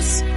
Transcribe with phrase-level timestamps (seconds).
[0.00, 0.29] adiós.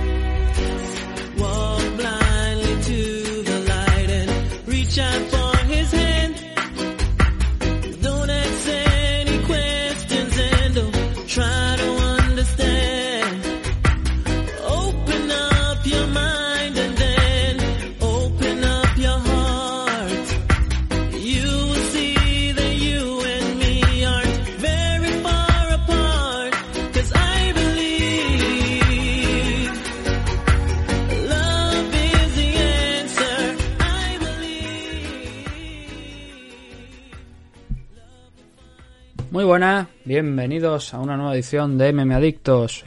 [39.53, 42.83] Buenas, bienvenidos a una nueva edición de MM Adictos.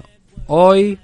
[0.48, 0.98] Hoy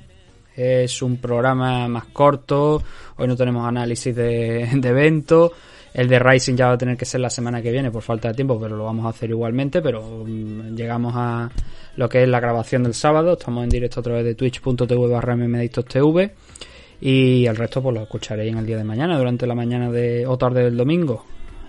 [0.56, 2.82] es un programa más corto,
[3.16, 5.52] hoy no tenemos análisis de, evento.
[5.94, 8.27] El de Rising ya va a tener que ser la semana que viene por falta
[8.27, 9.80] de tiempo, pero lo vamos a hacer igualmente.
[9.80, 11.48] Pero mm, llegamos a
[11.94, 13.34] lo que es la grabación del sábado.
[13.34, 15.38] Estamos en directo a través de twitch.tv barra
[17.00, 20.26] y el resto pues lo escucharéis en el día de mañana, durante la mañana de,
[20.26, 21.24] o tarde del domingo.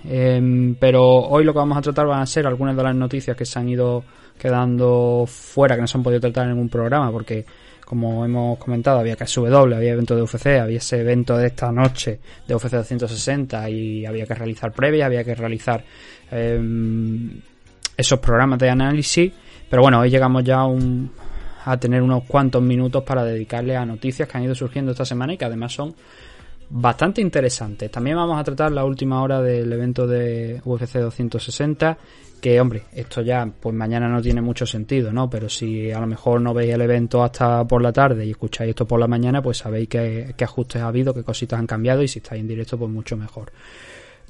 [0.05, 3.35] Em, pero hoy lo que vamos a tratar van a ser algunas de las noticias
[3.37, 4.03] que se han ido
[4.37, 7.45] quedando fuera, que no se han podido tratar en ningún programa, porque
[7.85, 12.19] como hemos comentado, había KSW, había evento de UFC, había ese evento de esta noche
[12.47, 15.83] de UFC 260 y había que realizar previas, había que realizar
[16.31, 17.29] em,
[17.95, 19.31] esos programas de análisis.
[19.69, 21.11] Pero bueno, hoy llegamos ya a, un-
[21.65, 25.33] a tener unos cuantos minutos para dedicarle a noticias que han ido surgiendo esta semana
[25.33, 25.93] y que además son
[26.75, 27.91] bastante interesantes.
[27.91, 31.97] También vamos a tratar la última hora del evento de UFC 260,
[32.41, 35.29] que hombre, esto ya pues mañana no tiene mucho sentido, ¿no?
[35.29, 38.71] Pero si a lo mejor no veis el evento hasta por la tarde y escucháis
[38.71, 42.01] esto por la mañana, pues sabéis qué, qué ajustes ha habido, qué cositas han cambiado
[42.01, 43.51] y si estáis en directo pues mucho mejor.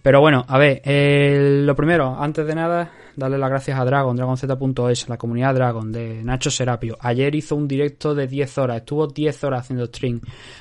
[0.04, 4.14] Pero bueno, a ver, eh, lo primero, antes de nada, darle las gracias a Dragon,
[4.14, 6.98] dragonz.es, la comunidad Dragon de Nacho Serapio.
[7.00, 10.20] Ayer hizo un directo de 10 horas, estuvo 10 horas haciendo stream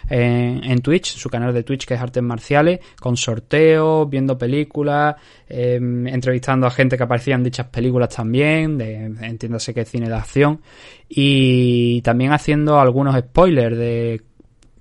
[0.09, 5.17] en, en Twitch, su canal de Twitch que es Artes Marciales, con sorteos, viendo películas,
[5.49, 10.09] eh, entrevistando a gente que aparecía en dichas películas también, de, entiéndase que es cine
[10.09, 10.61] de acción,
[11.09, 14.23] y también haciendo algunos spoilers de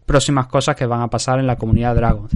[0.06, 2.28] próximas cosas que van a pasar en la comunidad Dragon.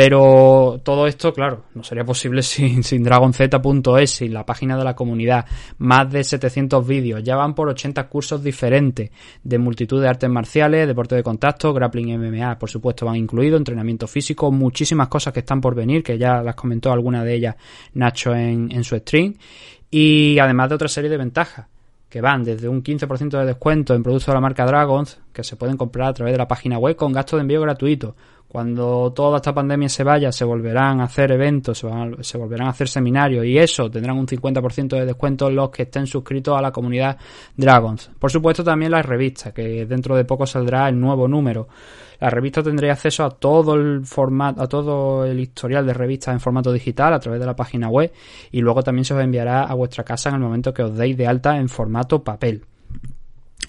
[0.00, 4.94] Pero todo esto, claro, no sería posible sin, sin dragonz.es, sin la página de la
[4.94, 5.44] comunidad.
[5.78, 9.10] Más de 700 vídeos, ya van por 80 cursos diferentes
[9.42, 14.06] de multitud de artes marciales, deporte de contacto, grappling MMA, por supuesto, van incluidos, entrenamiento
[14.06, 17.56] físico, muchísimas cosas que están por venir, que ya las comentó alguna de ellas
[17.94, 19.34] Nacho en, en su stream.
[19.90, 21.66] Y además de otra serie de ventajas
[22.08, 25.56] que van desde un 15% de descuento en productos de la marca Dragons, que se
[25.56, 28.16] pueden comprar a través de la página web con gasto de envío gratuito.
[28.48, 31.84] Cuando toda esta pandemia se vaya, se volverán a hacer eventos,
[32.22, 36.06] se, volverán a hacer seminarios y eso tendrán un 50% de descuento los que estén
[36.06, 37.18] suscritos a la comunidad
[37.54, 38.10] Dragons.
[38.18, 41.68] Por supuesto también las revistas, que dentro de poco saldrá el nuevo número.
[42.20, 46.40] La revista tendría acceso a todo el formato, a todo el historial de revistas en
[46.40, 48.10] formato digital a través de la página web
[48.50, 51.18] y luego también se os enviará a vuestra casa en el momento que os deis
[51.18, 52.64] de alta en formato papel.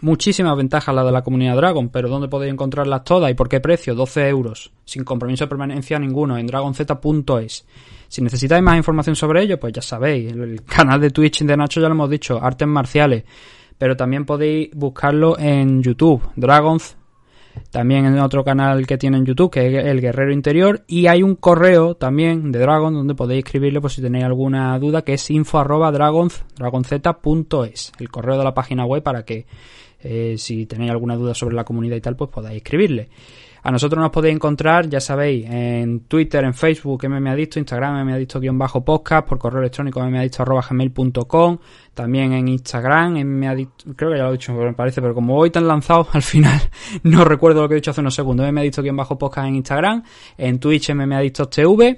[0.01, 3.59] Muchísimas ventajas las de la comunidad Dragon, pero ¿dónde podéis encontrarlas todas y por qué
[3.59, 3.95] precio?
[3.95, 7.65] 12 euros, sin compromiso de permanencia ninguno, en dragonz.es.
[8.07, 11.81] Si necesitáis más información sobre ello, pues ya sabéis, el, canal de Twitch de Nacho
[11.81, 13.23] ya lo hemos dicho, artes marciales,
[13.77, 16.95] pero también podéis buscarlo en YouTube, Dragons
[17.71, 21.23] también en otro canal que tiene en YouTube, que es El Guerrero Interior, y hay
[21.23, 25.29] un correo también de Dragon donde podéis escribirle por si tenéis alguna duda, que es
[25.29, 29.45] info arroba dragonz- dragonz.es, el correo de la página web para que
[30.01, 33.09] eh, si tenéis alguna duda sobre la comunidad y tal, pues podáis escribirle.
[33.61, 39.37] A nosotros nos podéis encontrar, ya sabéis, en Twitter, en Facebook, mmadicto, Instagram, mmadicto-podcast, por
[39.37, 41.57] correo electrónico mmadicto.gmail.com,
[41.93, 45.49] también en Instagram, mmadicto, creo que ya lo he dicho, me parece, pero como hoy
[45.49, 46.59] tan lanzado, al final
[47.03, 50.03] no recuerdo lo que he dicho hace unos segundos, mmadicto-podcast en Instagram,
[50.37, 51.97] en Twitch, mmadictostv,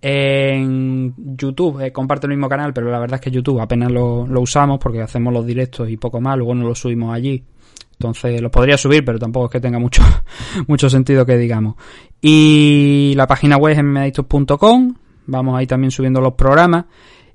[0.00, 4.26] en YouTube eh, comparto el mismo canal, pero la verdad es que YouTube apenas lo,
[4.40, 7.44] usamos porque hacemos los directos y poco más, luego no lo subimos allí.
[7.92, 10.02] Entonces los podría subir, pero tampoco es que tenga mucho,
[10.66, 11.76] mucho sentido que digamos.
[12.20, 14.94] Y la página web es mmadictos.com,
[15.26, 16.84] vamos ahí también subiendo los programas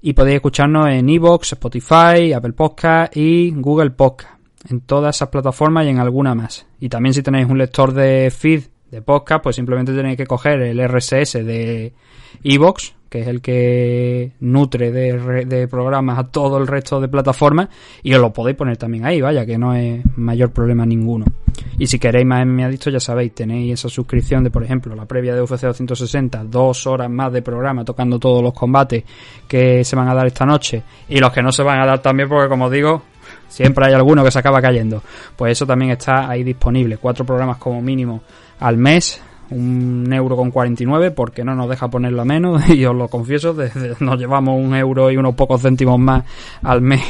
[0.02, 4.40] y podéis escucharnos en Evox, Spotify, Apple Podcast y Google Podcast.
[4.70, 6.68] En todas esas plataformas y en alguna más.
[6.80, 10.62] Y también si tenéis un lector de feed de podcast, pues simplemente tenéis que coger
[10.62, 11.94] el RSS de
[12.44, 17.70] Evox, que es el que nutre de, de programas a todo el resto de plataformas,
[18.04, 21.26] y os lo podéis poner también ahí, vaya, que no es mayor problema ninguno.
[21.78, 24.96] Y si queréis más en mi adicto, ya sabéis, tenéis esa suscripción de, por ejemplo,
[24.96, 29.04] la previa de UFC 260, dos horas más de programa tocando todos los combates
[29.48, 32.02] que se van a dar esta noche, y los que no se van a dar
[32.02, 33.04] también, porque como digo,
[33.52, 35.04] Siempre hay alguno que se acaba cayendo.
[35.36, 36.98] Pues eso también está ahí disponible.
[36.98, 38.22] Cuatro programas como mínimo
[38.60, 39.22] al mes.
[39.50, 43.54] Un euro con 49 porque no nos deja ponerlo a menos y os lo confieso,
[44.00, 46.24] nos llevamos un euro y unos pocos céntimos más
[46.64, 47.04] al mes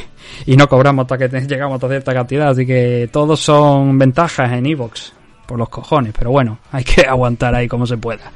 [0.47, 4.65] y no cobramos hasta que llegamos a cierta cantidad, así que todos son ventajas en
[4.65, 5.13] Evox,
[5.45, 8.31] por los cojones, pero bueno, hay que aguantar ahí como se pueda.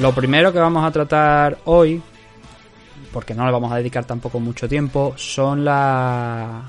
[0.00, 2.00] Lo primero que vamos a tratar hoy,
[3.12, 6.62] porque no le vamos a dedicar tampoco mucho tiempo, son la,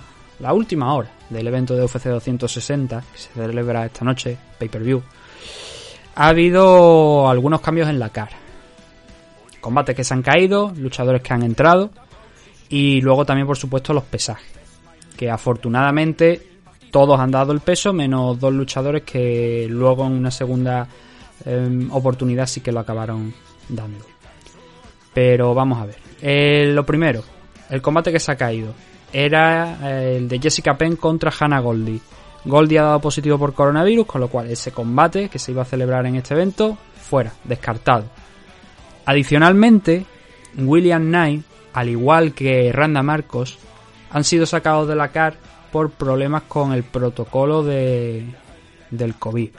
[0.52, 5.02] última hora del evento de UFC 260, que se celebra esta noche, pay-per-view.
[6.16, 8.36] Ha habido algunos cambios en la cara.
[9.62, 11.90] Combates que se han caído, luchadores que han entrado,
[12.68, 14.52] y luego también, por supuesto, los pesajes.
[15.16, 16.60] Que afortunadamente
[16.92, 20.86] todos han dado el peso, menos dos luchadores que luego en una segunda
[21.46, 23.34] Em, oportunidad sí que lo acabaron
[23.70, 24.06] dando.
[25.14, 25.98] Pero vamos a ver.
[26.22, 27.24] Eh, lo primero,
[27.70, 28.74] el combate que se ha caído
[29.12, 32.00] era eh, el de Jessica Penn contra Hannah Goldie.
[32.46, 35.66] Goldie ha dado positivo por coronavirus, con lo cual ese combate que se iba a
[35.66, 38.06] celebrar en este evento, fuera, descartado.
[39.06, 40.06] Adicionalmente,
[40.58, 41.44] William Knight,
[41.74, 43.60] al igual que Randa Marcos,
[44.12, 45.36] han sido sacados de la CAR
[45.72, 48.26] por problemas con el protocolo de,
[48.90, 49.50] del COVID.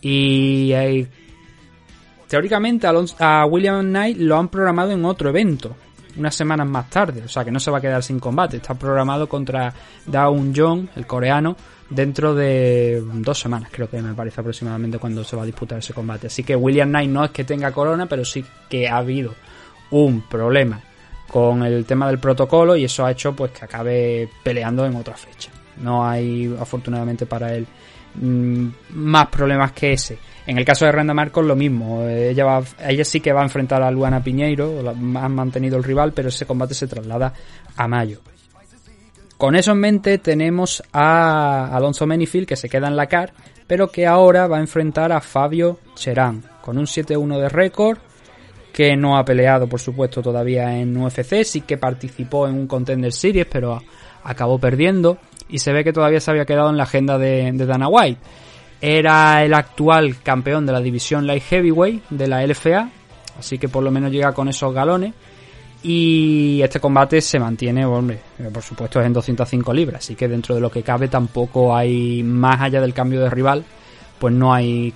[0.00, 0.72] Y
[2.28, 5.74] teóricamente a, William Knight lo han programado en otro evento,
[6.16, 8.58] unas semanas más tarde, o sea que no se va a quedar sin combate.
[8.58, 9.72] Está programado contra
[10.06, 11.56] Dawn Jong, el coreano,
[11.90, 15.94] dentro de dos semanas, creo que me parece aproximadamente cuando se va a disputar ese
[15.94, 16.26] combate.
[16.26, 19.34] Así que William Knight no es que tenga corona, pero sí que ha habido
[19.90, 20.80] un problema
[21.28, 25.14] con el tema del protocolo y eso ha hecho pues que acabe peleando en otra
[25.14, 25.50] fecha.
[25.76, 27.66] No hay afortunadamente para él
[28.20, 30.18] Mm, más problemas que ese.
[30.46, 33.44] En el caso de Randa Marcos lo mismo, ella, va, ella sí que va a
[33.44, 37.34] enfrentar a Luana Piñeiro, han mantenido el rival, pero ese combate se traslada
[37.76, 38.20] a mayo.
[39.36, 43.32] Con eso en mente tenemos a Alonso Menifield que se queda en la CAR,
[43.66, 47.98] pero que ahora va a enfrentar a Fabio Cherán, con un 7-1 de récord,
[48.72, 53.12] que no ha peleado por supuesto todavía en UFC, sí que participó en un Contender
[53.12, 53.80] Series, pero
[54.24, 57.88] acabó perdiendo y se ve que todavía se había quedado en la agenda de, Dana
[57.88, 58.20] White.
[58.80, 62.90] Era el actual campeón de la división Light Heavyweight de la LFA,
[63.38, 65.14] así que por lo menos llega con esos galones.
[65.80, 70.26] Y este combate se mantiene, hombre, eh, por supuesto es en 205 libras, así que
[70.26, 73.64] dentro de lo que cabe tampoco hay, más allá del cambio de rival,
[74.18, 74.92] pues no hay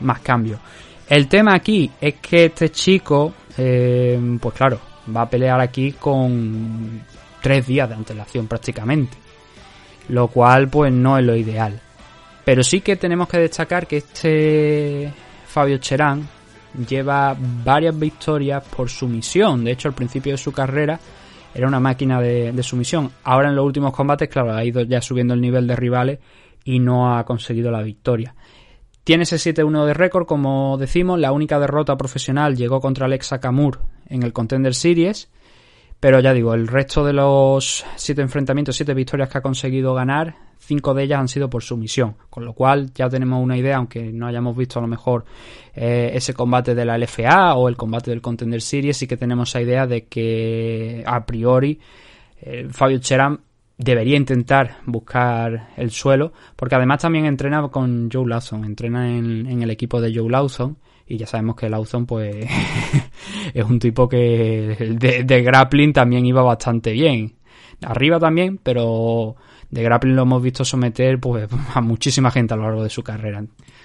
[0.00, 0.60] más cambio.
[1.08, 4.78] El tema aquí es que este chico, eh, pues claro,
[5.14, 7.02] va a pelear aquí con
[7.40, 9.21] tres días de antelación prácticamente
[10.12, 11.80] lo cual pues no es lo ideal.
[12.44, 15.10] Pero sí que tenemos que destacar que este
[15.46, 16.28] Fabio Cherán
[16.86, 19.64] lleva varias victorias por sumisión.
[19.64, 21.00] De hecho, al principio de su carrera
[21.54, 23.10] era una máquina de, sumisión.
[23.24, 26.18] Ahora en los últimos combates, claro, ha ido ya subiendo el nivel de rivales
[26.62, 28.34] y no ha conseguido la victoria.
[29.04, 33.80] Tiene ese 7-1 de récord, como decimos, la única derrota profesional llegó contra Alexa Kamur
[34.08, 35.30] en el Contender Series
[36.02, 40.34] pero ya digo, el resto de los siete enfrentamientos, siete victorias que ha conseguido ganar,
[40.58, 42.16] cinco de ellas han sido por sumisión.
[42.28, 45.24] Con lo cual ya tenemos una idea, aunque no hayamos visto a lo mejor
[45.76, 49.50] eh, ese combate de la LFA o el combate del Contender Series, sí que tenemos
[49.50, 51.78] esa idea de que a priori
[52.40, 53.38] eh, Fabio Cheran
[53.78, 59.62] debería intentar buscar el suelo, porque además también entrena con Joe Lawson, entrena en, en
[59.62, 62.44] el equipo de Joe Lawson y ya sabemos que Lawson pues
[63.54, 67.34] es un tipo que de, grappling también iba bastante bien.
[67.82, 69.36] Arriba también, pero
[69.70, 73.02] de grappling lo hemos visto someter pues a muchísima gente a lo largo de su
[73.02, 73.44] carrera.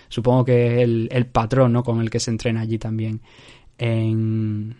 [0.10, 1.84] Supongo que es el, el patrón ¿no?
[1.84, 3.22] con el que se entrena allí también
[3.77, 4.75] en,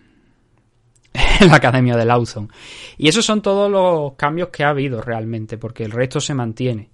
[1.40, 2.52] en la academia de Lawson.
[2.98, 6.90] Y esos son todos los cambios que ha habido realmente, porque el resto se mantiene.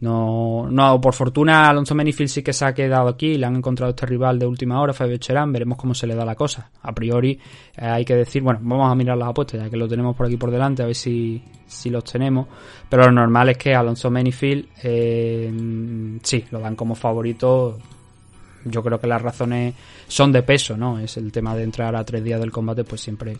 [0.00, 3.90] No, no, por fortuna Alonso Menifield sí que se ha quedado aquí, le han encontrado
[3.90, 6.70] este rival de última hora, Fabio Cherán, veremos cómo se le da la cosa.
[6.80, 7.38] A priori
[7.76, 10.26] eh, hay que decir, bueno, vamos a mirar las apuestas, ya que lo tenemos por
[10.26, 12.46] aquí por delante, a ver si, si los tenemos.
[12.88, 17.78] Pero lo normal es que Alonso Menifield, eh, sí, lo dan como favorito.
[18.64, 19.74] Yo creo que las razones
[20.08, 20.98] son de peso, ¿no?
[20.98, 23.36] Es el tema de entrar a tres días del combate, pues siempre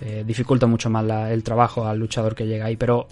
[0.00, 2.76] eh, dificulta mucho más el trabajo al luchador que llega ahí.
[2.76, 3.08] Pero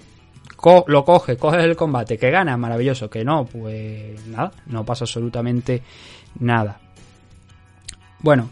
[0.87, 5.83] lo coge, coge el combate, que gana, maravilloso, que no, pues nada, no pasa absolutamente
[6.41, 6.81] nada.
[8.21, 8.51] Bueno,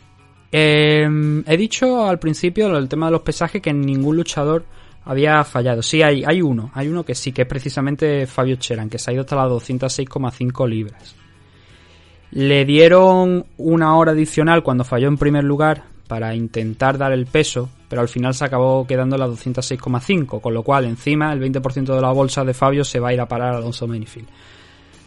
[0.50, 4.64] em, he dicho al principio el tema de los pesajes que ningún luchador
[5.04, 5.82] había fallado.
[5.82, 6.70] Sí, hay, hay uno.
[6.74, 9.50] Hay uno que sí, que es precisamente Fabio Cheran, que se ha ido hasta las
[9.50, 11.16] 206,5 libras.
[12.30, 17.70] Le dieron una hora adicional cuando falló en primer lugar para intentar dar el peso,
[17.92, 21.94] pero al final se acabó quedando en las 206,5, con lo cual encima el 20%
[21.94, 24.28] de la bolsa de Fabio se va a ir a parar a Alonso Menifield.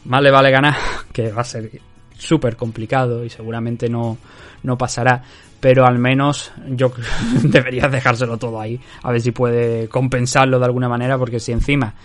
[0.03, 0.75] Más le vale ganar,
[1.11, 1.81] que va a ser
[2.15, 4.19] súper complicado y seguramente no,
[4.61, 5.23] no pasará,
[5.59, 6.91] pero al menos yo
[7.41, 11.95] deberías dejárselo todo ahí, a ver si puede compensarlo de alguna manera, porque si encima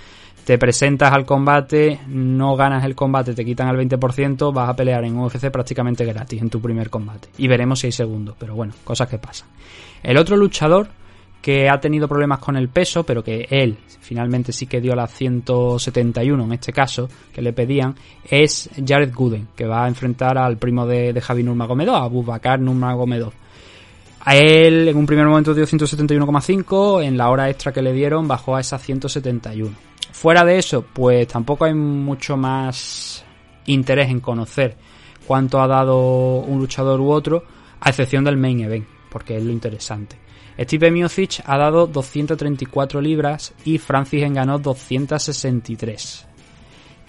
[0.47, 5.05] te presentas al combate, no ganas el combate, te quitan el 20%, vas a pelear
[5.05, 7.29] en UFC prácticamente gratis en tu primer combate.
[7.37, 9.47] Y veremos si hay segundo, pero bueno, cosas que pasan.
[10.03, 10.89] El otro luchador
[11.43, 15.07] que ha tenido problemas con el peso, pero que él finalmente sí que dio la
[15.07, 17.95] 171 en este caso, que le pedían,
[18.29, 22.61] es Jared Gooden, que va a enfrentar al primo de, de Javi Nurmagomedov, a Bubakar
[22.61, 23.33] Nurmagomedov.
[24.23, 28.29] A él en un primer momento dio 171,5, en la hora extra que le dieron
[28.29, 29.75] bajó a esa 171.
[30.13, 33.25] Fuera de eso, pues tampoco hay mucho más
[33.67, 34.77] interés en conocer
[35.27, 37.45] cuánto ha dado un luchador u otro,
[37.81, 40.17] a excepción del main event, porque es lo interesante.
[40.59, 46.27] Steve Miocic ha dado 234 libras y Francis ganó 263.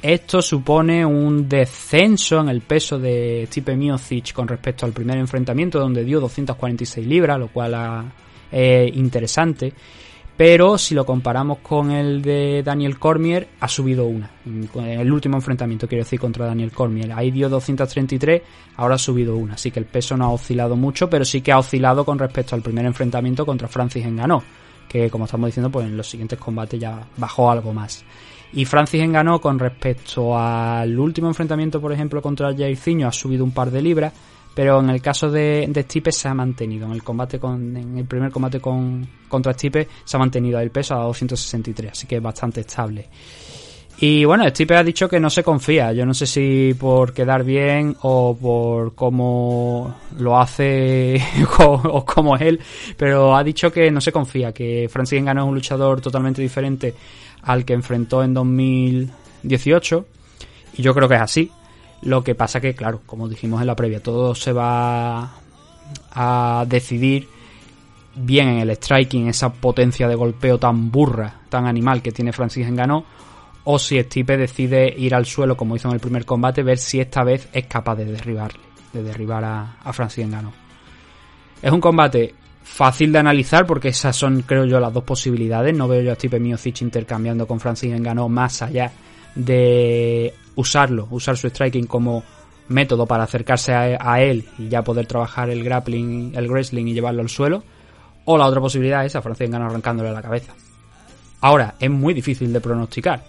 [0.02, 5.80] Esto supone un descenso en el peso de Stipe Miocic con respecto al primer enfrentamiento
[5.80, 8.12] donde dio 246 libras, lo cual
[8.52, 9.74] es interesante.
[10.44, 14.28] Pero si lo comparamos con el de Daniel Cormier, ha subido una.
[14.74, 17.12] El último enfrentamiento, quiero decir, contra Daniel Cormier.
[17.14, 18.42] Ahí dio 233,
[18.78, 19.54] ahora ha subido una.
[19.54, 22.56] Así que el peso no ha oscilado mucho, pero sí que ha oscilado con respecto
[22.56, 24.42] al primer enfrentamiento contra Francis Enganó.
[24.90, 28.04] Que como estamos diciendo, pues en los siguientes combates ya bajó algo más.
[28.52, 33.52] Y Francis ganó con respecto al último enfrentamiento, por ejemplo, contra Jairzinho, ha subido un
[33.52, 34.12] par de libras,
[34.62, 36.86] pero en el caso de, Stipe se ha mantenido.
[36.86, 40.70] En el combate con, en el primer combate con, contra Stipe se ha mantenido el
[40.70, 43.10] peso a 263, así que es bastante estable.
[44.02, 45.94] Y bueno, Stipe ha dicho que no se confía.
[45.94, 51.20] Yo no sé si por quedar bien o por cómo lo hace
[51.58, 52.60] o cómo es él,
[52.96, 56.94] pero ha dicho que no se confía, que Francis Ngannou es un luchador totalmente diferente
[57.42, 60.06] al que enfrentó en 2018
[60.78, 61.52] y yo creo que es así.
[62.04, 65.34] Lo que pasa que, claro, como dijimos en la previa, todo se va
[66.12, 67.28] a decidir
[68.16, 72.70] bien en el striking, esa potencia de golpeo tan burra, tan animal que tiene Francis
[72.70, 73.04] Ngannou,
[73.64, 77.00] o si Stipe decide ir al suelo como hizo en el primer combate, ver si
[77.00, 78.60] esta vez es capaz de derribarle,
[78.92, 80.52] de derribar a, a Francis Ngannou.
[81.62, 85.76] Es un combate fácil de analizar porque esas son, creo yo, las dos posibilidades.
[85.76, 88.92] No veo yo a Stipe Miocic intercambiando con Francis Ngannou más allá
[89.36, 92.24] de usarlo, usar su striking como
[92.72, 97.22] método para acercarse a, él y ya poder trabajar el grappling, el wrestling y llevarlo
[97.22, 97.64] al suelo.
[98.26, 100.54] O la otra posibilidad es a Francis Ngannou arrancándole la cabeza.
[101.42, 103.24] Ahora, es muy difícil de pronosticar.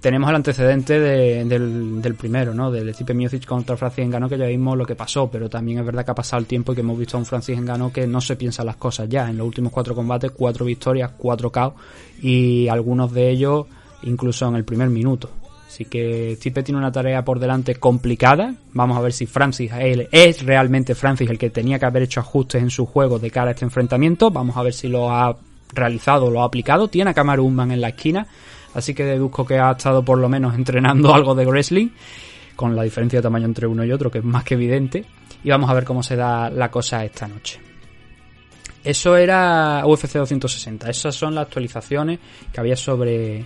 [0.00, 2.70] Tenemos el antecedente del, primero, ¿no?
[2.70, 5.86] Del Stipe Miocic contra Francis Ngannou que ya vimos lo que pasó, pero también es
[5.86, 8.06] verdad que ha pasado el tiempo y que hemos visto a un Francis Ngannou que
[8.06, 9.28] no se piensa las cosas ya.
[9.28, 11.74] En los últimos cuatro combates, cuatro victorias, cuatro KO
[12.22, 13.66] y algunos de ellos
[14.04, 15.30] incluso en el primer minuto.
[15.66, 18.54] Así que Stipe tiene una tarea por delante complicada.
[18.72, 22.20] Vamos a ver si Francis él es realmente Francis el que tenía que haber hecho
[22.20, 24.30] ajustes en su juego de cara a este enfrentamiento.
[24.30, 25.36] Vamos a ver si lo ha
[25.72, 26.88] realizado, lo ha aplicado.
[26.88, 28.26] Tiene a Kamaru Usman en la esquina,
[28.74, 31.88] así que deduzco que ha estado por lo menos entrenando algo de wrestling,
[32.56, 35.04] con la diferencia de tamaño entre uno y otro que es más que evidente.
[35.42, 37.60] Y vamos a ver cómo se da la cosa esta noche.
[38.82, 40.90] Eso era UFC 260.
[40.90, 42.18] Esas son las actualizaciones
[42.52, 43.44] que había sobre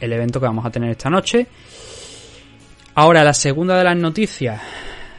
[0.00, 1.46] el evento que vamos a tener esta noche.
[2.94, 4.60] Ahora, la segunda de las noticias.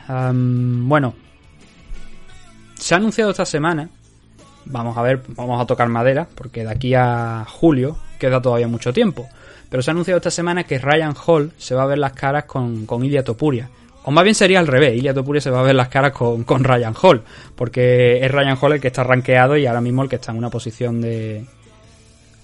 [0.10, 1.14] bueno,
[2.76, 3.90] se ha anunciado esta semana.
[4.66, 8.92] Vamos a ver, vamos a tocar madera, porque de aquí a julio queda todavía mucho
[8.92, 9.30] tiempo.
[9.70, 12.46] Pero se ha anunciado esta semana que Ryan Hall se va a ver las caras
[12.46, 13.70] con, con Topuria.
[14.04, 16.46] O más bien sería al revés, Ilya Topuria se va a ver las caras con,
[16.46, 17.24] con Ryan Hall,
[17.56, 20.38] porque es Ryan Hall el que está rankeado y ahora mismo el que está en
[20.38, 21.46] una posición de,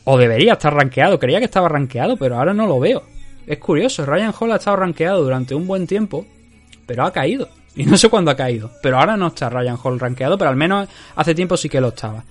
[0.06, 1.20] o debería estar rankeado.
[1.20, 3.04] Creía que estaba rankeado, pero ahora no lo veo.
[3.46, 6.26] Es curioso, Ryan Hall ha estado rankeado durante un buen tiempo,
[6.86, 7.50] pero ha caído.
[7.76, 8.70] Y no sé cuándo ha caído.
[8.82, 11.90] Pero ahora no está Ryan Hall rankeado, pero al menos hace tiempo sí que lo
[11.90, 12.24] estaba.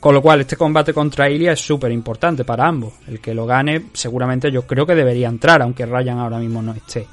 [0.00, 2.94] Con lo cual, este combate contra Ilya es súper importante para ambos.
[3.06, 6.72] El que lo gane, seguramente yo creo que debería entrar, aunque Ryan ahora mismo no
[6.72, 7.06] esté.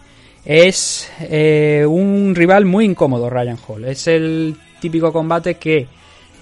[0.44, 3.86] Es eh, un rival muy incómodo, Ryan Hall.
[3.86, 5.88] Es el típico combate que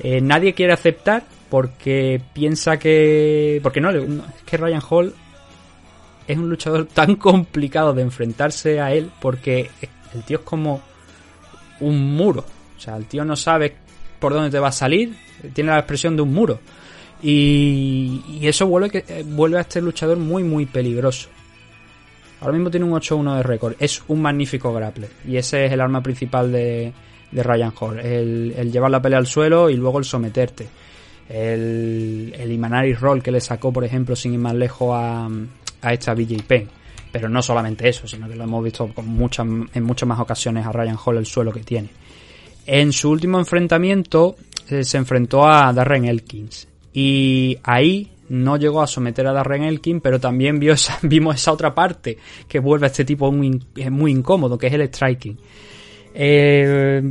[0.01, 3.59] eh, nadie quiere aceptar porque piensa que...
[3.63, 4.07] Porque no, es
[4.45, 5.13] que Ryan Hall
[6.27, 9.69] es un luchador tan complicado de enfrentarse a él porque
[10.13, 10.81] el tío es como
[11.79, 12.45] un muro.
[12.77, 13.75] O sea, el tío no sabe
[14.19, 15.15] por dónde te va a salir,
[15.53, 16.59] tiene la expresión de un muro.
[17.21, 21.29] Y, y eso vuelve, que, eh, vuelve a este luchador muy, muy peligroso.
[22.41, 23.75] Ahora mismo tiene un 8-1 de récord.
[23.79, 25.09] Es un magnífico grappler.
[25.27, 26.93] Y ese es el arma principal de,
[27.31, 27.99] de Ryan Hall.
[27.99, 30.67] El, el, llevar la pelea al suelo y luego el someterte.
[31.29, 35.29] El, el Imanari Roll que le sacó, por ejemplo, sin ir más lejos a,
[35.81, 36.67] a esta BJ.
[37.11, 40.65] Pero no solamente eso, sino que lo hemos visto con muchas, en muchas más ocasiones
[40.65, 41.89] a Ryan Hall el suelo que tiene.
[42.65, 44.35] En su último enfrentamiento
[44.69, 46.67] eh, se enfrentó a Darren Elkins.
[46.93, 51.73] Y ahí no llegó a someter a Darren Elkins, pero también vio vimos esa otra
[51.73, 52.17] parte
[52.47, 53.59] que vuelve a este tipo muy,
[53.89, 55.37] muy incómodo, que es el striking.
[56.13, 57.01] Eh,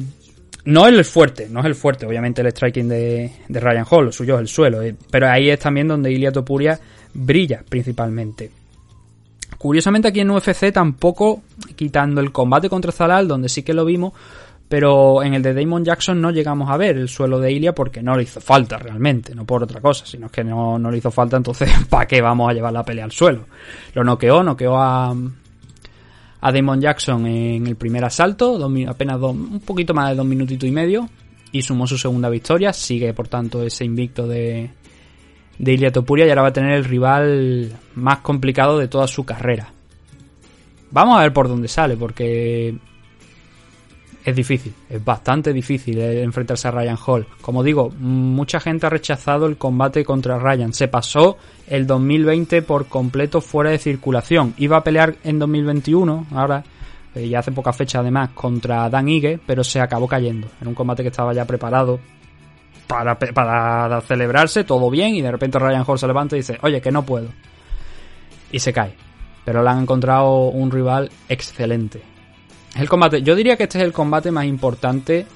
[0.68, 4.04] no es el fuerte, no es el fuerte, obviamente el striking de, de Ryan Hall,
[4.04, 6.78] lo suyo es el suelo, eh, pero ahí es también donde Ilia Topuria
[7.14, 8.50] brilla principalmente.
[9.56, 11.40] Curiosamente aquí en UFC tampoco,
[11.74, 14.12] quitando el combate contra Zalal, donde sí que lo vimos,
[14.68, 18.02] pero en el de Damon Jackson no llegamos a ver el suelo de Ilia porque
[18.02, 21.10] no le hizo falta realmente, no por otra cosa, sino que no, no le hizo
[21.10, 23.46] falta, entonces ¿para qué vamos a llevar la pelea al suelo?
[23.94, 25.16] Lo noqueó, noqueó a,
[26.40, 30.72] a Damon Jackson en el primer asalto, apenas un poquito más de dos minutitos y
[30.72, 31.08] medio,
[31.50, 34.70] y sumó su segunda victoria, sigue por tanto ese invicto de,
[35.58, 39.24] de Ilia Topuria y ahora va a tener el rival más complicado de toda su
[39.24, 39.72] carrera.
[40.90, 42.76] Vamos a ver por dónde sale, porque
[44.24, 47.26] es difícil, es bastante difícil enfrentarse a Ryan Hall.
[47.40, 50.72] Como digo, mucha gente ha rechazado el combate contra Ryan.
[50.72, 54.54] Se pasó el 2020 por completo fuera de circulación.
[54.58, 56.64] Iba a pelear en 2021, ahora,
[57.14, 60.48] eh, ya hace poca fecha además, contra Dan Ige, pero se acabó cayendo.
[60.60, 62.00] En un combate que estaba ya preparado
[62.86, 66.80] para, para celebrarse, todo bien, y de repente Ryan Hall se levanta y dice, oye,
[66.80, 67.28] que no puedo.
[68.50, 68.94] Y se cae.
[69.44, 72.17] Pero le han encontrado un rival excelente
[72.80, 73.22] el combate.
[73.22, 75.26] Yo diría que este es el combate más importante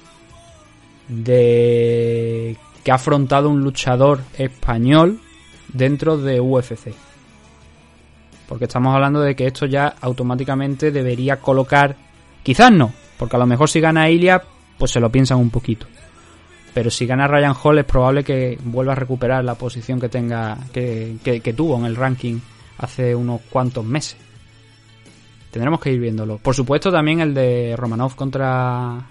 [1.07, 5.19] de que ha afrontado un luchador español
[5.71, 6.93] dentro de UFC.
[8.47, 11.95] Porque estamos hablando de que esto ya automáticamente debería colocar.
[12.43, 14.43] Quizás no, porque a lo mejor si gana Ilia,
[14.77, 15.87] pues se lo piensan un poquito.
[16.73, 20.57] Pero si gana Ryan Hall es probable que vuelva a recuperar la posición que tenga.
[20.73, 22.39] que, que, que tuvo en el ranking
[22.77, 24.22] hace unos cuantos meses.
[25.53, 26.39] Tendremos que ir viéndolo.
[26.39, 29.05] Por supuesto, también el de Romanov contra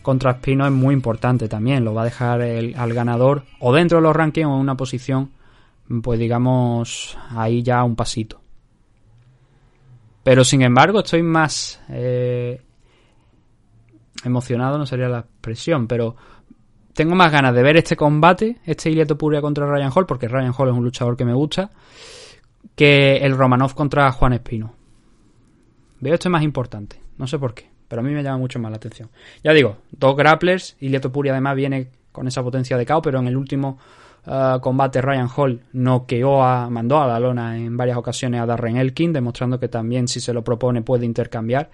[0.00, 1.84] contra Espino es muy importante también.
[1.84, 5.30] Lo va a dejar al ganador o dentro de los rankings o en una posición,
[6.02, 8.40] pues digamos, ahí ya un pasito.
[10.22, 12.62] Pero sin embargo, estoy más eh,
[14.24, 16.16] emocionado, no sería la expresión, pero
[16.94, 20.54] tengo más ganas de ver este combate, este Ilia Topuria contra Ryan Hall, porque Ryan
[20.56, 21.70] Hall es un luchador que me gusta,
[22.74, 24.80] que el Romanov contra Juan Espino.
[26.02, 28.72] Veo esto más importante, no sé por qué, pero a mí me llama mucho más
[28.72, 29.08] la atención.
[29.44, 33.28] Ya digo, dos grapplers, y Topuria además viene con esa potencia de KO, pero en
[33.28, 33.78] el último
[34.26, 38.78] uh, combate Ryan Hall noqueó a, mandó a la lona en varias ocasiones a Darren
[38.78, 41.70] Elkin, demostrando que también si se lo propone puede intercambiar,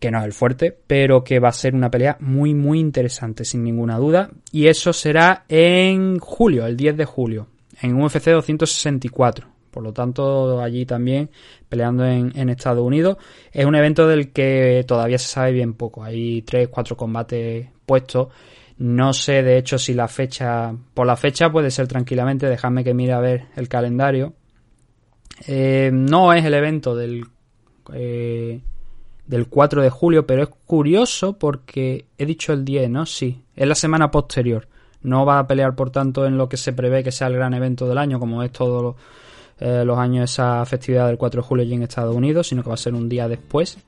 [0.00, 3.44] que no es el fuerte, pero que va a ser una pelea muy muy interesante
[3.44, 7.46] sin ninguna duda, y eso será en julio, el 10 de julio,
[7.82, 11.30] en UFC 264 por lo tanto allí también
[11.68, 13.18] peleando en, Estados Unidos.
[13.52, 18.28] Es un evento del que todavía se sabe bien poco, hay 3, 4 combates puestos.
[18.78, 22.94] No sé de hecho si la fecha, por la fecha puede ser tranquilamente, dejadme que
[22.94, 24.34] mire a ver el calendario.
[25.46, 27.24] Eh, no es el evento del,
[27.92, 28.60] eh,
[29.26, 33.06] del 4 de julio, pero es curioso porque he dicho el 10, ¿no?
[33.06, 34.66] Sí, es la semana posterior.
[35.02, 37.54] No va a pelear, por tanto, en lo que se prevé que sea el gran
[37.54, 38.96] evento del año, como es todo lo,
[39.60, 42.68] eh, los años esa festividad del 4 de julio allí en Estados Unidos, sino que
[42.68, 43.78] va a ser un día después.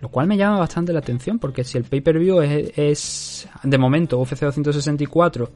[0.00, 4.40] Lo cual me llama bastante la atención, porque si el pay-per-view es, de momento, UFC
[4.40, 5.50] 264,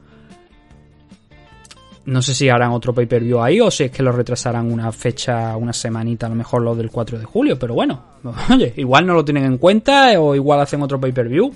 [2.05, 5.55] no sé si harán otro pay-per-view ahí o si es que lo retrasarán una fecha,
[5.55, 8.01] una semanita, a lo mejor lo del 4 de julio, pero bueno,
[8.51, 11.53] oye, igual no lo tienen en cuenta o igual hacen otro pay-per-view.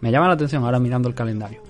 [0.00, 1.61] Me llama la atención ahora mirando el calendario.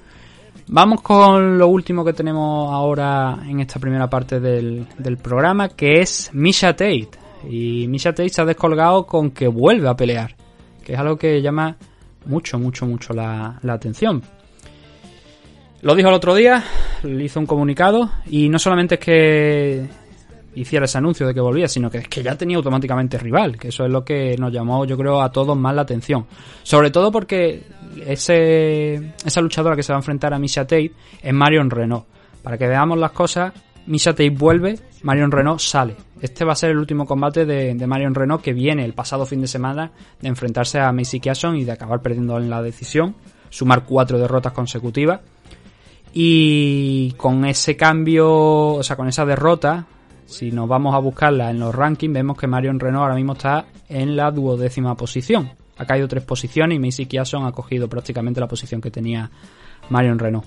[0.74, 6.00] Vamos con lo último que tenemos ahora en esta primera parte del, del programa, que
[6.00, 7.10] es Misha Tate.
[7.46, 10.34] Y Misha Tate se ha descolgado con que vuelve a pelear,
[10.82, 11.76] que es algo que llama
[12.24, 14.22] mucho, mucho, mucho la, la atención.
[15.82, 16.64] Lo dijo el otro día,
[17.02, 19.88] le hizo un comunicado y no solamente es que
[20.54, 23.68] hiciera ese anuncio de que volvía, sino que es que ya tenía automáticamente rival, que
[23.68, 26.26] eso es lo que nos llamó yo creo a todos más la atención.
[26.62, 27.62] Sobre todo porque
[28.06, 32.06] ese, esa luchadora que se va a enfrentar a Misha Tate es Marion Renault.
[32.42, 33.52] Para que veamos las cosas,
[33.86, 35.96] Misha Tate vuelve, Marion Renault sale.
[36.20, 39.40] Este va a ser el último combate de, Marion Renault que viene el pasado fin
[39.40, 43.16] de semana de enfrentarse a Macy Kiason y de acabar perdiendo en la decisión,
[43.50, 45.20] sumar cuatro derrotas consecutivas
[46.14, 49.86] Y con ese cambio, o sea, con esa derrota,
[50.32, 53.66] si nos vamos a buscarla en los rankings, vemos que Marion Renault ahora mismo está
[53.88, 55.52] en la duodécima posición.
[55.76, 59.30] Ha caído tres posiciones y Macy Kiason ha cogido prácticamente la posición que tenía
[59.90, 60.46] Marion Renault.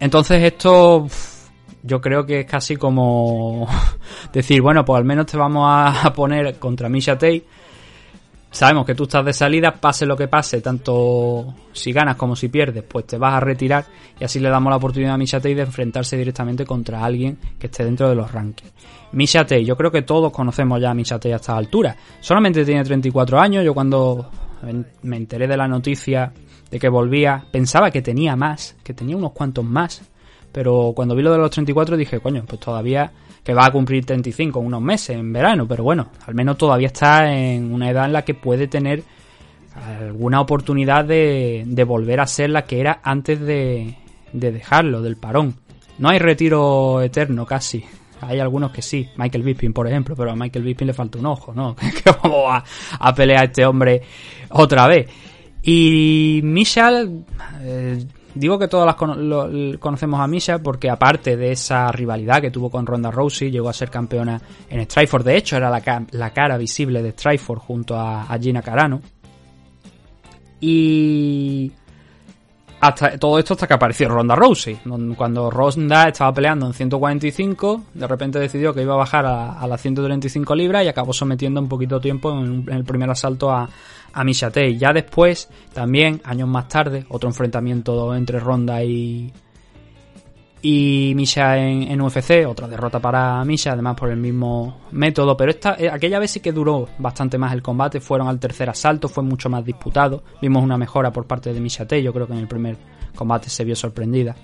[0.00, 1.06] Entonces esto
[1.82, 3.68] yo creo que es casi como
[4.32, 7.44] decir, bueno, pues al menos te vamos a poner contra Misha Tate
[8.54, 12.48] Sabemos que tú estás de salida, pase lo que pase, tanto si ganas como si
[12.48, 13.84] pierdes, pues te vas a retirar
[14.20, 17.84] y así le damos la oportunidad a Misha de enfrentarse directamente contra alguien que esté
[17.84, 18.70] dentro de los rankings.
[19.10, 21.96] Misha yo creo que todos conocemos ya a Misha a esta altura.
[22.20, 24.30] Solamente tiene 34 años, yo cuando
[25.02, 26.32] me enteré de la noticia
[26.70, 30.00] de que volvía, pensaba que tenía más, que tenía unos cuantos más,
[30.52, 33.10] pero cuando vi lo de los 34 dije, coño, pues todavía
[33.44, 36.86] que va a cumplir 35 en unos meses, en verano, pero bueno, al menos todavía
[36.86, 39.02] está en una edad en la que puede tener
[39.74, 43.96] alguna oportunidad de, volver a ser la que era antes de,
[44.32, 45.54] dejarlo, del parón.
[45.98, 47.84] No hay retiro eterno casi.
[48.22, 51.26] Hay algunos que sí, Michael Bisping, por ejemplo, pero a Michael Bisping le falta un
[51.26, 51.76] ojo, ¿no?
[52.04, 52.64] que vamos a,
[52.98, 54.00] a, pelear a este hombre
[54.50, 55.06] otra vez.
[55.62, 57.24] Y Michal,
[57.60, 58.04] eh,
[58.34, 58.96] Digo que todas las
[59.78, 63.72] conocemos a Misha porque aparte de esa rivalidad que tuvo con Ronda Rousey, llegó a
[63.72, 65.28] ser campeona en Strikeforce.
[65.28, 69.00] De hecho, era la, cara visible de Strikeforce junto a, Gina Carano.
[70.60, 71.70] Y
[72.92, 74.78] todo esto hasta que apareció Ronda Rousey.
[75.16, 79.80] Cuando Ronda estaba peleando en 145, de repente decidió que iba a bajar a, las
[79.80, 83.68] 135 libras y acabó sometiendo un poquito de tiempo en el primer asalto a,
[84.12, 84.50] a Misha.
[84.50, 89.32] Ya después, también, años más tarde, otro enfrentamiento entre Ronda y,
[90.66, 95.76] y Misha en, UFC, otra derrota para Misha, además por el mismo método, pero esta,
[95.78, 99.22] eh, aquella vez sí que duró bastante más el combate, fueron al tercer asalto, fue
[99.22, 102.38] mucho más disputado, vimos una mejora por parte de Misha Tate, yo creo que en
[102.38, 102.78] el primer
[103.14, 104.34] combate se vio sorprendida.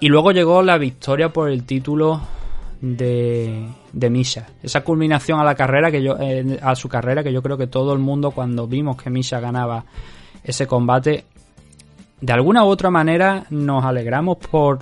[0.00, 2.20] Y luego llegó la victoria por el título
[2.82, 4.48] de, de Misha.
[4.62, 7.68] Esa culminación a la carrera que yo, eh, a su carrera que yo creo que
[7.68, 9.86] todo el mundo cuando vimos que Misha ganaba
[10.42, 11.24] ese combate,
[12.24, 14.78] de alguna u otra manera nos alegramos por,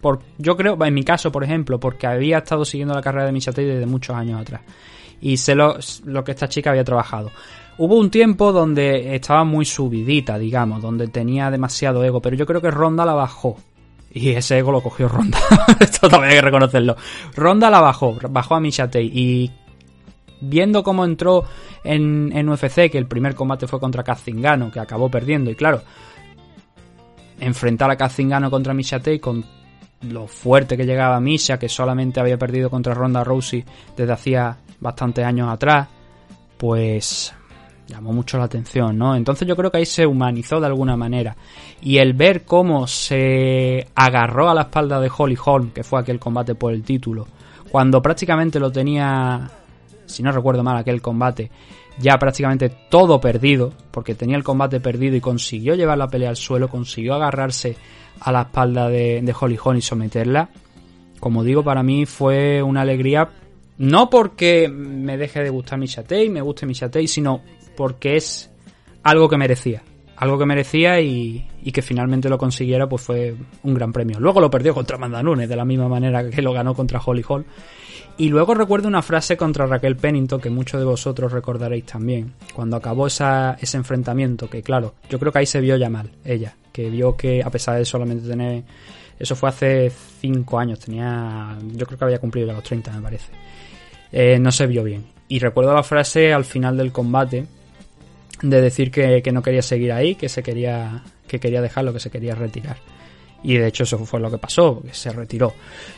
[0.00, 3.32] por, yo creo, en mi caso por ejemplo, porque había estado siguiendo la carrera de
[3.32, 4.62] Misha Tate desde muchos años atrás
[5.20, 7.30] y sé lo, lo que esta chica había trabajado.
[7.76, 12.62] Hubo un tiempo donde estaba muy subidita, digamos, donde tenía demasiado ego, pero yo creo
[12.62, 13.58] que Ronda la bajó
[14.12, 15.38] y ese ego lo cogió Ronda.
[15.80, 16.96] Esto también hay que reconocerlo.
[17.36, 19.50] Ronda la bajó, bajó a Misha Y
[20.40, 21.44] viendo cómo entró
[21.84, 25.50] en, en UFC, que el primer combate fue contra Kazingano, que acabó perdiendo.
[25.50, 25.82] Y claro,
[27.40, 29.44] enfrentar a Kazingano contra Misha con
[30.02, 33.64] lo fuerte que llegaba Misha, que solamente había perdido contra Ronda Rousey
[33.96, 35.88] desde hacía bastantes años atrás,
[36.56, 37.34] pues
[37.86, 39.14] llamó mucho la atención, ¿no?
[39.16, 41.36] Entonces yo creo que ahí se humanizó de alguna manera.
[41.82, 46.18] Y el ver cómo se agarró a la espalda de Holly Holm, que fue aquel
[46.18, 47.26] combate por el título,
[47.70, 49.50] cuando prácticamente lo tenía,
[50.10, 51.50] si no recuerdo mal, aquel combate,
[51.98, 56.36] ya prácticamente todo perdido, porque tenía el combate perdido y consiguió llevar la pelea al
[56.36, 57.76] suelo, consiguió agarrarse
[58.20, 60.50] a la espalda de, de Holly Holm y someterla.
[61.18, 63.30] Como digo, para mí fue una alegría
[63.80, 67.40] no porque me deje de gustar Misha y me guste Misha sino
[67.78, 68.50] porque es
[69.02, 69.82] algo que merecía.
[70.20, 74.20] Algo que merecía y, que finalmente lo consiguiera, pues fue un gran premio.
[74.20, 77.24] Luego lo perdió contra Amanda Nunes, de la misma manera que lo ganó contra Holly
[77.26, 77.46] Hall.
[78.18, 82.34] Y luego recuerdo una frase contra Raquel Pennington que muchos de vosotros recordaréis también.
[82.52, 86.10] Cuando acabó esa, ese enfrentamiento, que claro, yo creo que ahí se vio ya mal,
[86.22, 86.54] ella.
[86.70, 88.62] Que vio que a pesar de solamente tener...
[89.18, 91.56] Eso fue hace 5 años, tenía...
[91.72, 93.32] Yo creo que había cumplido ya los 30, me parece.
[94.12, 95.06] Eh, no se vio bien.
[95.28, 97.46] Y recuerdo la frase al final del combate,
[98.42, 102.10] de decir que, no quería seguir ahí, que se quería, que quería dejarlo, que se
[102.10, 102.78] quería retirar.
[103.42, 105.54] Y de hecho eso fue lo que pasó, que se retiró.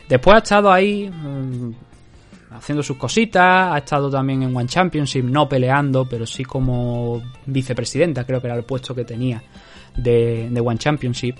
[0.07, 1.71] Después ha estado ahí mm,
[2.51, 8.25] haciendo sus cositas, ha estado también en One Championship, no peleando, pero sí como vicepresidenta,
[8.25, 9.41] creo que era el puesto que tenía
[9.95, 11.37] de, de One Championship.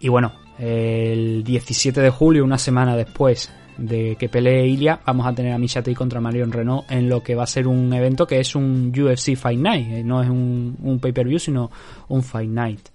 [0.00, 5.34] Y bueno, el 17 de julio, una semana después de que pelee Ilya, vamos a
[5.34, 8.40] tener a Misha contra Marion Renault en lo que va a ser un evento que
[8.40, 11.70] es un UFC Fight Night, eh, no es un, pay-per-view, sino
[12.08, 12.88] un Fight Night.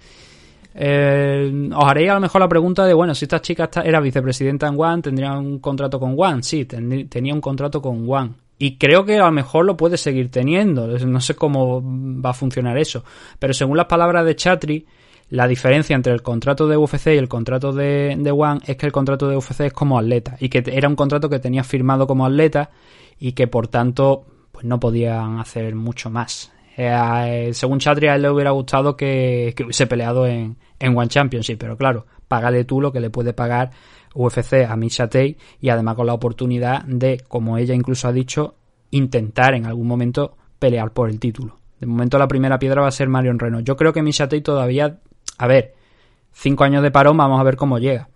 [0.79, 4.67] Eh, os haréis a lo mejor la pregunta de, bueno, si esta chica era vicepresidenta
[4.67, 6.43] en One, ¿tendría un contrato con One?
[6.43, 8.33] Sí, tenía un contrato con One.
[8.59, 10.87] Y creo que a lo mejor lo puede seguir teniendo.
[10.87, 13.03] No sé cómo va a funcionar eso.
[13.37, 14.85] Pero según las palabras de Chatri,
[15.29, 18.85] la diferencia entre el contrato de UFC y el contrato de, de One es que
[18.85, 22.07] el contrato de UFC es como atleta y que era un contrato que tenía firmado
[22.07, 22.69] como atleta
[23.19, 26.51] y que por tanto pues no podían hacer mucho más.
[26.77, 31.07] Eh, según Chatri, a él le hubiera gustado que, que hubiese peleado en, en One
[31.07, 33.71] Championship, pero claro, págale tú lo que le puede pagar
[34.13, 38.55] UFC a Misha Tate y además con la oportunidad de, como ella incluso ha dicho,
[38.91, 41.57] intentar en algún momento pelear por el título.
[41.79, 43.65] De momento la primera piedra va a ser Marion Renault.
[43.65, 44.99] Yo creo que Misha Tate todavía,
[45.37, 45.73] a ver,
[46.31, 48.09] cinco años de parón, vamos a ver cómo llega.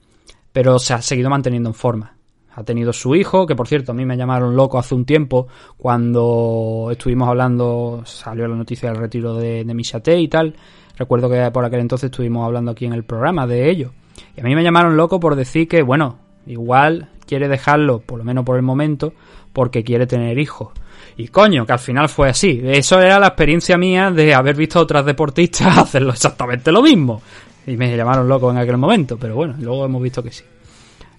[0.51, 2.15] Pero se ha seguido manteniendo en forma.
[2.53, 5.47] Ha tenido su hijo, que por cierto a mí me llamaron loco hace un tiempo
[5.77, 10.55] cuando estuvimos hablando, salió la noticia del retiro de, de Misha Tate y tal.
[10.97, 13.91] Recuerdo que por aquel entonces estuvimos hablando aquí en el programa de ello.
[14.35, 18.25] Y a mí me llamaron loco por decir que, bueno, igual quiere dejarlo, por lo
[18.25, 19.13] menos por el momento,
[19.53, 20.69] porque quiere tener hijos.
[21.17, 22.61] Y coño, que al final fue así.
[22.63, 27.21] Eso era la experiencia mía de haber visto a otras deportistas hacerlo exactamente lo mismo.
[27.67, 30.43] Y me llamaron loco en aquel momento, pero bueno, luego hemos visto que sí.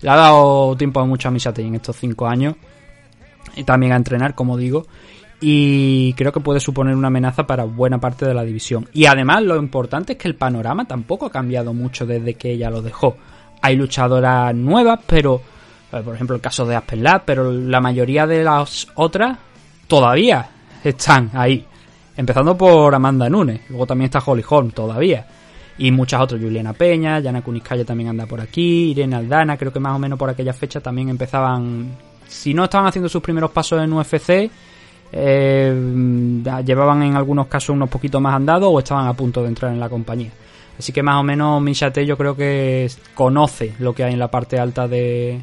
[0.01, 2.57] Le ha dado tiempo a mucho a en estos cinco años.
[3.55, 4.87] Y también a entrenar, como digo.
[5.41, 8.89] Y creo que puede suponer una amenaza para buena parte de la división.
[8.93, 12.71] Y además, lo importante es que el panorama tampoco ha cambiado mucho desde que ella
[12.71, 13.17] lo dejó.
[13.61, 15.41] Hay luchadoras nuevas, pero.
[15.91, 19.37] Por ejemplo, el caso de Aspen Lab, pero la mayoría de las otras
[19.93, 20.49] todavía
[20.83, 21.67] están ahí.
[22.17, 23.61] Empezando por Amanda Nunes.
[23.69, 25.27] Luego también está Holly Holm todavía.
[25.77, 26.41] Y muchas otras.
[26.41, 28.93] Juliana Peña, Yana Kuniskaya también anda por aquí.
[28.93, 31.95] Irene Aldana, creo que más o menos por aquella fecha también empezaban.
[32.27, 34.51] Si no estaban haciendo sus primeros pasos en UFC,
[35.13, 35.75] eh,
[36.65, 39.81] llevaban en algunos casos unos poquitos más andados o estaban a punto de entrar en
[39.81, 40.31] la compañía.
[40.79, 44.31] Así que más o menos Michate yo creo que conoce lo que hay en la
[44.31, 45.43] parte alta de,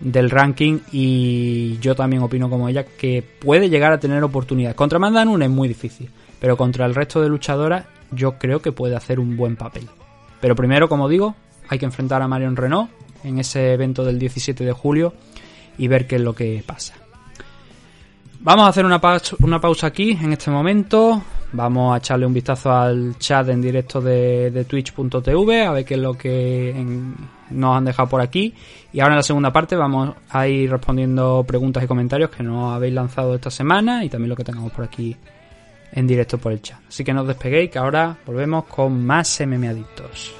[0.00, 4.76] del ranking y yo también opino como ella que puede llegar a tener oportunidades.
[4.76, 6.10] Contra Amanda es muy difícil,
[6.40, 9.88] pero contra el resto de luchadoras yo creo que puede hacer un buen papel.
[10.40, 11.34] Pero primero, como digo,
[11.68, 12.90] hay que enfrentar a Marion Renault
[13.22, 15.12] en ese evento del 17 de julio
[15.78, 16.94] y ver qué es lo que pasa.
[18.40, 21.22] Vamos a hacer una, pausa, una pausa aquí en este momento.
[21.52, 26.00] Vamos a echarle un vistazo al chat en directo de, twitch.tv a ver qué es
[26.00, 26.70] lo que
[27.50, 28.54] nos han dejado por aquí.
[28.92, 32.74] Y ahora en la segunda parte vamos a ir respondiendo preguntas y comentarios que nos
[32.74, 35.16] habéis lanzado esta semana y también lo que tengamos por aquí
[35.92, 36.78] en directo por el chat.
[36.88, 40.39] Así que no os despeguéis que ahora volvemos con más MM Adictos.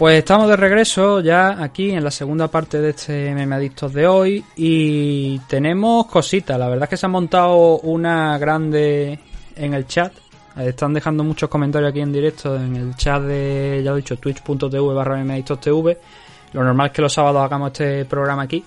[0.00, 4.06] Pues estamos de regreso ya aquí en la segunda parte de este Meme Adictos de
[4.06, 6.58] hoy y tenemos cositas.
[6.58, 9.18] La verdad es que se ha montado una grande
[9.56, 10.10] en el chat
[10.56, 14.16] Están dejando muchos comentarios aquí en directo en el chat de, ya lo he dicho,
[14.16, 15.22] twitch.tv barra.
[15.22, 18.64] Lo normal es que los sábados hagamos este programa aquí.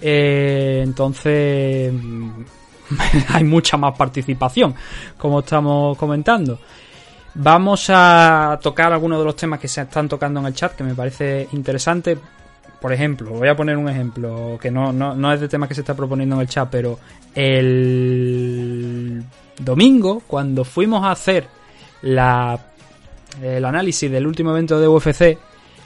[0.00, 1.94] Eh, entonces
[3.32, 4.74] hay mucha más participación,
[5.16, 6.58] como estamos comentando.
[7.34, 10.84] Vamos a tocar algunos de los temas que se están tocando en el chat, que
[10.84, 12.16] me parece interesante.
[12.80, 15.74] Por ejemplo, voy a poner un ejemplo que no, no, no es de tema que
[15.74, 16.98] se está proponiendo en el chat, pero
[17.34, 19.24] el
[19.58, 21.46] domingo, cuando fuimos a hacer
[22.02, 22.58] la,
[23.42, 25.38] el análisis del último evento de UFC,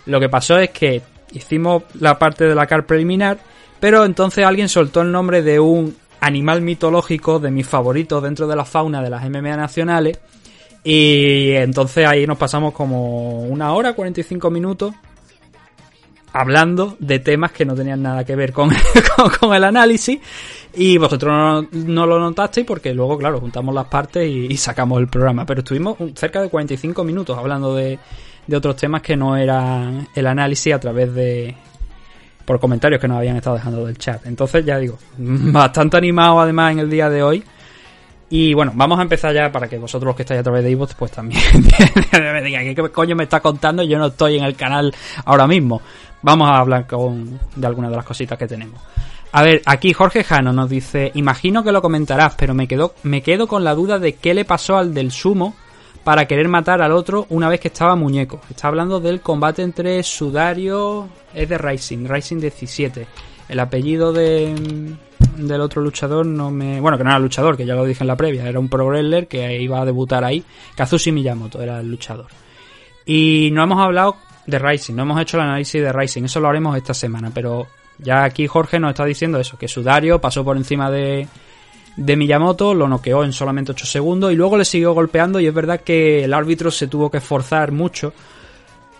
[0.06, 3.38] lo que pasó es que hicimos la parte de la car preliminar,
[3.80, 8.56] pero entonces alguien soltó el nombre de un animal mitológico de mis favoritos dentro de
[8.56, 10.18] la fauna de las MMA nacionales.
[10.84, 14.94] Y entonces ahí nos pasamos como una hora, 45 minutos
[16.32, 18.70] hablando de temas que no tenían nada que ver con,
[19.40, 20.20] con, el análisis
[20.74, 25.44] y vosotros no, lo notasteis porque luego, claro, juntamos las partes y, sacamos el programa.
[25.46, 27.98] Pero estuvimos cerca de 45 minutos hablando de,
[28.46, 31.56] de otros temas que no eran el análisis a través de,
[32.44, 34.24] por comentarios que nos habían estado dejando del chat.
[34.26, 37.44] Entonces, ya digo, bastante animado además en el día de hoy.
[38.30, 40.70] Y bueno, vamos a empezar ya para que vosotros los que estáis a través de
[40.72, 41.40] iVoox pues también
[42.12, 45.80] me digan qué coño me está contando, yo no estoy en el canal ahora mismo.
[46.20, 48.80] Vamos a hablar con, de algunas de las cositas que tenemos.
[49.32, 53.22] A ver, aquí Jorge Jano nos dice, imagino que lo comentarás, pero me quedo, me
[53.22, 55.54] quedo con la duda de qué le pasó al del sumo
[56.02, 58.40] para querer matar al otro una vez que estaba muñeco.
[58.48, 61.08] Está hablando del combate entre Sudario.
[61.34, 63.06] Es de Rising, Rising 17.
[63.50, 64.54] El apellido de,
[65.38, 66.80] del otro luchador no me.
[66.80, 68.48] Bueno, que no era luchador, que ya lo dije en la previa.
[68.48, 70.42] Era un pro wrestler que iba a debutar ahí.
[70.76, 72.26] Kazushi Miyamoto era el luchador.
[73.06, 76.24] Y no hemos hablado de Rising, no hemos hecho el análisis de Rising.
[76.24, 77.30] Eso lo haremos esta semana.
[77.32, 81.26] Pero ya aquí Jorge nos está diciendo eso: que Sudario pasó por encima de
[81.98, 85.54] de Miyamoto, lo noqueó en solamente 8 segundos y luego le siguió golpeando y es
[85.54, 88.12] verdad que el árbitro se tuvo que esforzar mucho.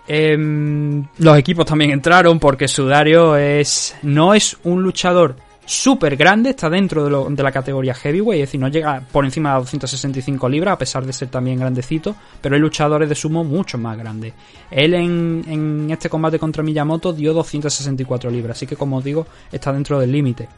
[0.08, 5.36] Em, los equipos también entraron porque Sudario es no es un luchador
[5.68, 9.58] súper grande, está dentro de, la categoría heavyweight, es decir, no llega por encima de
[9.58, 13.98] 265 libras, a pesar de ser también grandecito, pero hay luchadores de sumo mucho más
[13.98, 14.32] grandes.
[14.70, 19.70] Él en, este combate contra Miyamoto dio 264 libras, así que como os digo, está
[19.70, 20.48] dentro del límite.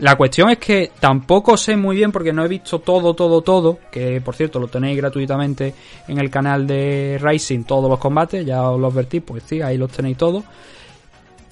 [0.00, 3.78] La cuestión es que tampoco sé muy bien porque no he visto todo, todo, todo,
[3.90, 5.74] que por cierto lo tenéis gratuitamente
[6.08, 8.92] en el canal de Rising, todos los combates, ya os los
[9.24, 10.42] pues sí, ahí los tenéis todos.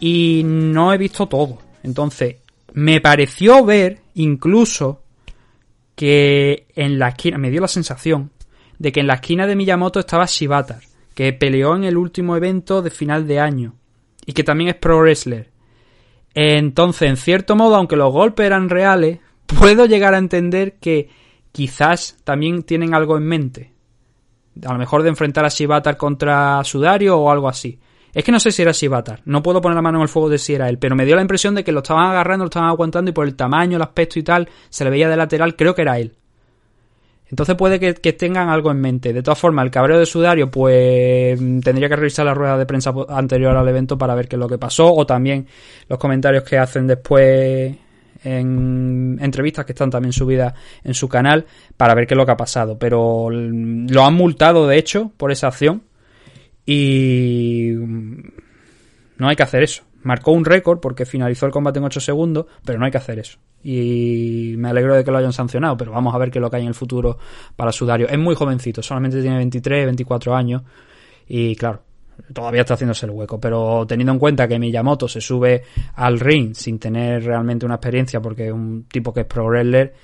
[0.01, 1.59] Y no he visto todo.
[1.85, 2.37] Entonces,
[2.75, 5.03] me pareció ver incluso
[5.95, 8.33] que en la esquina, me dio la sensación
[8.79, 10.81] de que en la esquina de Miyamoto estaba Shibata,
[11.15, 13.75] que peleó en el último evento de final de año
[14.27, 15.51] y que también es pro wrestler.
[16.35, 21.09] Entonces, en cierto modo, aunque los golpes eran reales, puedo llegar a entender que
[21.53, 23.73] quizás también tienen algo en mente.
[24.67, 27.79] A lo mejor de enfrentar a Shibatar contra Sudario o algo así.
[28.15, 29.21] Es que no sé si era Shibatar.
[29.25, 30.79] No puedo poner la mano en el fuego de si era él.
[30.79, 33.27] Pero me dio la impresión de que lo estaban agarrando, lo estaban aguantando y por
[33.27, 35.57] el tamaño, el aspecto y tal, se le veía de lateral.
[35.57, 36.15] Creo que era él.
[37.29, 39.13] Entonces puede que, tengan algo en mente.
[39.13, 42.95] De todas formas, el cabreo de Sudario, pues tendría que revisar la rueda de prensa
[43.09, 44.95] anterior al evento para ver qué es lo que pasó.
[44.95, 45.47] O también
[45.89, 47.75] los comentarios que hacen después
[48.23, 51.45] en entrevistas que están también subidas en su canal
[51.77, 52.79] para ver qué es lo que ha pasado.
[52.79, 55.83] Pero lo han multado, de hecho, por esa acción.
[56.67, 57.73] Y
[59.19, 59.85] no hay que hacer eso.
[60.03, 63.19] Marcó un récord porque finalizó el combate en 8 segundos, pero no hay que hacer
[63.19, 66.51] eso y me alegro de que lo hayan sancionado, pero vamos a ver qué lo
[66.51, 67.19] que hay en el futuro
[67.57, 68.07] para Sudario.
[68.09, 70.63] Es muy jovencito, solamente tiene 23, 24 años
[71.27, 71.81] y claro,
[72.33, 75.63] todavía está haciéndose el hueco, pero teniendo en cuenta que Miyamoto se sube
[75.95, 79.95] al ring sin tener realmente una experiencia porque es un tipo que es pro wrestler,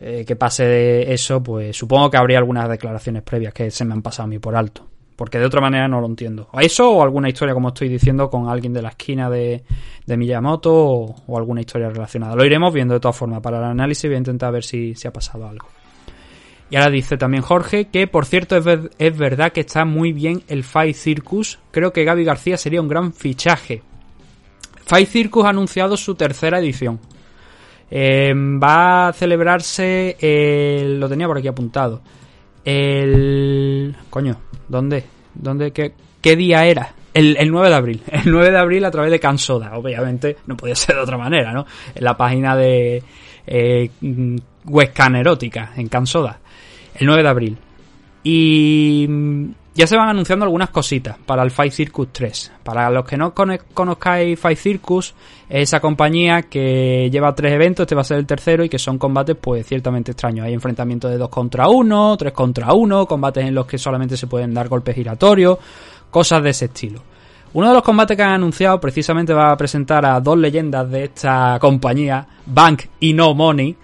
[0.00, 3.92] eh, que pase de eso, pues supongo que habría algunas declaraciones previas que se me
[3.92, 6.48] han pasado a mí por alto porque de otra manera no lo entiendo.
[6.60, 9.64] Eso o alguna historia, como estoy diciendo, con alguien de la esquina de,
[10.04, 12.36] de Miyamoto o, alguna historia relacionada.
[12.36, 13.40] Lo iremos viendo de todas formas.
[13.40, 15.68] Para el análisis voy a intentar ver si, si ha pasado algo.
[16.68, 18.66] Y ahora dice también Jorge que, por cierto, es,
[18.98, 21.58] es verdad que está muy bien el Fight Circus.
[21.70, 23.82] Creo que Gaby García sería un gran fichaje.
[24.84, 27.00] Fight Circus ha anunciado su tercera edición.
[27.90, 32.02] Eh, va a celebrarse, el, lo tenía por aquí apuntado,
[32.66, 33.96] el...
[34.10, 34.36] Coño,
[34.68, 35.04] ¿dónde?
[35.34, 35.70] ¿Dónde?
[35.70, 36.92] ¿Qué, qué día era?
[37.14, 38.02] El, 9 de abril.
[38.12, 39.78] El 9 de abril a través de Cansoda.
[39.78, 41.64] Obviamente no podía ser de otra manera, ¿no?
[41.94, 43.02] En la página de
[43.46, 43.90] eh,
[45.14, 46.40] Erótica, en Cansoda.
[46.94, 47.58] El 9 de abril.
[48.24, 49.46] Y mm,
[49.76, 52.52] ya se van anunciando algunas cositas para el Fight Circus 3.
[52.64, 55.14] Para los que no cono- conozcáis Fight Circus,
[55.48, 58.78] es esa compañía que lleva tres eventos, este va a ser el tercero, y que
[58.78, 60.46] son combates pues ciertamente extraños.
[60.46, 64.26] Hay enfrentamientos de 2 contra 1, 3 contra 1, combates en los que solamente se
[64.26, 65.58] pueden dar golpes giratorios,
[66.10, 67.02] cosas de ese estilo.
[67.52, 71.04] Uno de los combates que han anunciado precisamente va a presentar a dos leyendas de
[71.04, 73.76] esta compañía, Bank y No Money,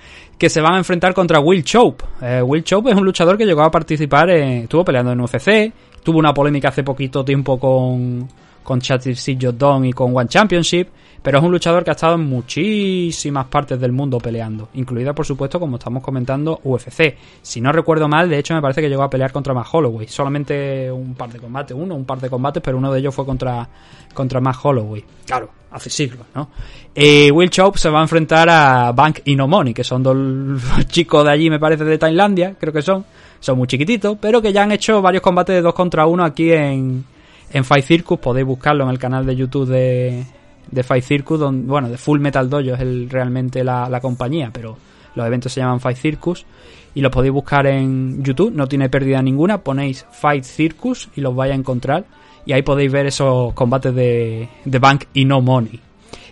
[0.42, 2.04] que se van a enfrentar contra Will Chope.
[2.20, 5.72] Eh, Will Chope es un luchador que llegó a participar, en- estuvo peleando en UFC,
[6.02, 8.26] tuvo una polémica hace poquito tiempo con,
[8.64, 10.88] con Chatty Jordan y con One Championship,
[11.22, 15.24] pero es un luchador que ha estado en muchísimas partes del mundo peleando, incluida por
[15.24, 17.16] supuesto, como estamos comentando, UFC.
[17.40, 20.08] Si no recuerdo mal, de hecho me parece que llegó a pelear contra Matt Holloway,
[20.08, 23.24] solamente un par de combates, uno, un par de combates, pero uno de ellos fue
[23.24, 23.68] contra,
[24.12, 25.04] contra Matt Holloway.
[25.24, 26.48] Claro, hace siglos, ¿no?
[26.94, 30.16] Eh, Will Chope se va a enfrentar a Bank y No Money, que son dos
[30.88, 33.04] chicos de allí, me parece, de Tailandia, creo que son.
[33.38, 36.52] Son muy chiquititos, pero que ya han hecho varios combates de dos contra uno aquí
[36.52, 37.04] en,
[37.52, 38.20] en Fight Circus.
[38.20, 40.24] Podéis buscarlo en el canal de YouTube de,
[40.70, 44.50] de Fight Circus, donde, bueno, de Full Metal Dojo es el, realmente la, la compañía,
[44.52, 44.76] pero
[45.14, 46.46] los eventos se llaman Fight Circus
[46.94, 51.34] y los podéis buscar en YouTube, no tiene pérdida ninguna, ponéis Fight Circus y los
[51.34, 52.04] vais a encontrar
[52.44, 55.80] y ahí podéis ver esos combates de, de Bank y No Money.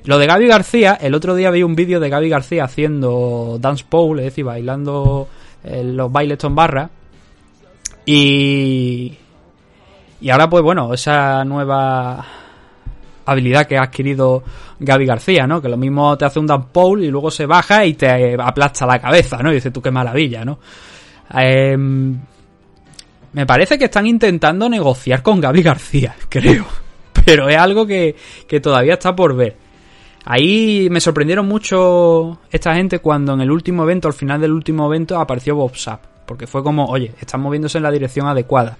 [0.04, 3.84] Lo de Gaby García, el otro día vi un vídeo de Gaby García haciendo dance
[3.88, 5.28] pole, es decir, bailando
[5.62, 6.90] eh, los bailes ton barra
[8.06, 9.16] y
[10.22, 12.24] y ahora pues bueno, esa nueva
[13.32, 14.42] habilidad que ha adquirido
[14.78, 15.60] Gaby García, ¿no?
[15.60, 18.98] Que lo mismo te hace un pole y luego se baja y te aplasta la
[18.98, 19.50] cabeza, ¿no?
[19.50, 20.58] Y dices tú qué maravilla, ¿no?
[21.32, 22.18] Em,
[23.32, 26.66] me parece que están intentando negociar con Gaby García, creo.
[27.24, 28.16] Pero es algo que,
[28.48, 29.56] que todavía está por ver.
[30.24, 34.86] Ahí me sorprendieron mucho esta gente cuando en el último evento, al final del último
[34.86, 36.04] evento, apareció Bob Sapp.
[36.26, 38.78] Porque fue como, oye, están moviéndose en la dirección adecuada.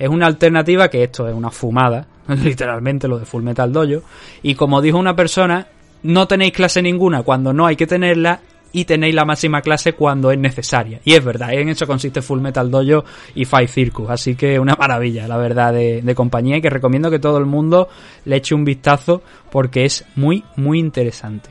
[0.00, 4.02] Es una alternativa que esto es una fumada, literalmente lo de Full Metal Dojo.
[4.42, 5.66] Y como dijo una persona,
[6.02, 8.40] no tenéis clase ninguna cuando no hay que tenerla
[8.72, 11.00] y tenéis la máxima clase cuando es necesaria.
[11.04, 14.08] Y es verdad, en eso consiste Full Metal Dojo y Fight Circus.
[14.08, 17.44] Así que una maravilla, la verdad, de, de compañía y que recomiendo que todo el
[17.44, 17.90] mundo
[18.24, 21.50] le eche un vistazo porque es muy, muy interesante.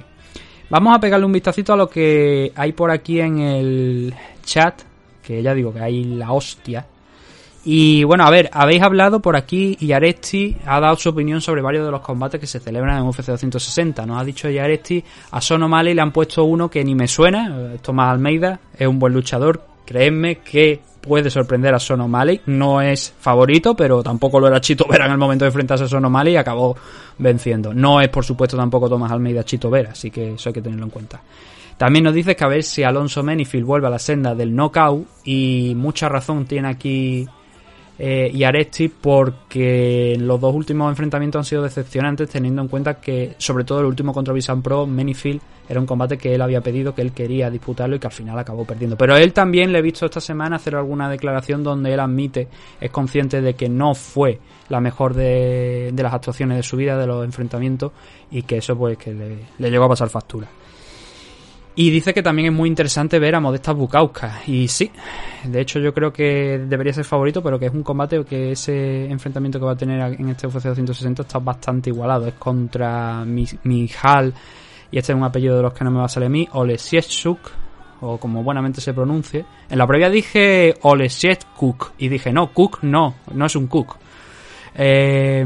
[0.71, 4.81] Vamos a pegarle un vistacito a lo que hay por aquí en el chat,
[5.21, 6.85] que ya digo que hay la hostia.
[7.71, 11.61] Y bueno, a ver, habéis hablado por aquí y Aresti ha dado su opinión sobre
[11.61, 14.07] varios de los combates que se celebran en UFC 260.
[14.07, 17.75] Nos ha dicho Yaresti, a Son O'Malley le han puesto uno que ni me suena,
[17.83, 23.13] Tomás Almeida, es un buen luchador, creedme que puede sorprender a Son O'Malley, no es
[23.19, 26.33] favorito, pero tampoco lo era Chito Vera en el momento de enfrentarse a Son O'Malley
[26.33, 26.75] y acabó
[27.19, 27.71] venciendo.
[27.71, 30.85] No es por supuesto tampoco Tomás Almeida Chito Vera, así que eso hay que tenerlo
[30.85, 31.21] en cuenta.
[31.77, 35.07] También nos dice que a ver si Alonso Menifield vuelve a la senda del knockout
[35.23, 37.27] y mucha razón tiene aquí
[38.01, 43.35] eh, y Aresti porque los dos últimos enfrentamientos han sido decepcionantes teniendo en cuenta que
[43.37, 46.95] sobre todo el último contra Visan Pro Menifield era un combate que él había pedido
[46.95, 48.95] que él quería disputarlo y que al final acabó perdiendo.
[48.95, 52.47] Pero él también le he visto esta semana hacer alguna declaración donde él admite
[52.79, 54.39] es consciente de que no fue
[54.69, 57.91] la mejor de, de las actuaciones de su vida de los enfrentamientos
[58.31, 60.47] y que eso pues que le, le llegó a pasar factura
[61.81, 64.49] y dice que también es muy interesante ver a Modestas Bukauskas.
[64.49, 64.91] Y sí,
[65.45, 69.05] de hecho yo creo que debería ser favorito, pero que es un combate que ese
[69.05, 72.27] enfrentamiento que va a tener en este UFC 260 está bastante igualado.
[72.27, 74.33] Es contra Mi- Mijal,
[74.91, 76.45] y este es un apellido de los que no me va a salir a mí,
[76.51, 77.39] Olesiechuk,
[78.01, 79.45] o como buenamente se pronuncie.
[79.69, 83.95] En la previa dije Olesiechuk, y dije no, Cook no, no es un Cook.
[84.75, 85.45] Eh,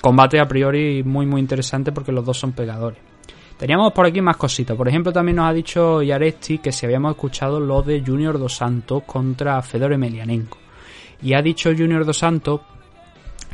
[0.00, 3.11] combate a priori muy muy interesante porque los dos son pegadores.
[3.56, 4.76] Teníamos por aquí más cositas.
[4.76, 8.56] Por ejemplo, también nos ha dicho Yaresti que si habíamos escuchado lo de Junior Dos
[8.56, 10.58] Santos contra Fedor Emelianenko.
[11.22, 12.60] Y ha dicho Junior Dos Santos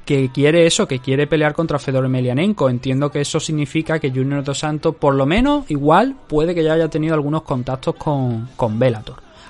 [0.07, 2.70] que quiere eso, que quiere pelear contra Fedor Emelianenko.
[2.70, 6.72] Entiendo que eso significa que Junior Dos Santos, por lo menos, igual, puede que ya
[6.72, 8.80] haya tenido algunos contactos con, con.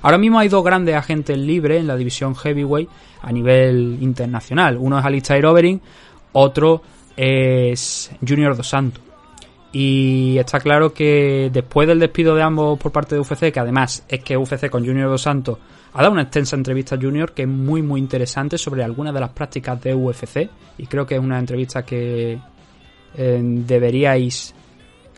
[0.02, 2.88] Ahora mismo hay dos grandes agentes libres en la división heavyweight
[3.22, 4.76] a nivel internacional.
[4.76, 5.78] Uno es Alistair Overeem,
[6.32, 6.82] otro
[7.16, 9.07] es Junior Dos Santos.
[9.72, 14.04] Y está claro que después del despido de ambos por parte de UFC, que además
[14.08, 15.58] es que UFC con Junior Dos Santos
[15.92, 19.20] ha dado una extensa entrevista a Junior que es muy muy interesante sobre algunas de
[19.20, 20.48] las prácticas de UFC
[20.78, 22.38] y creo que es una entrevista que
[23.16, 24.54] eh, deberíais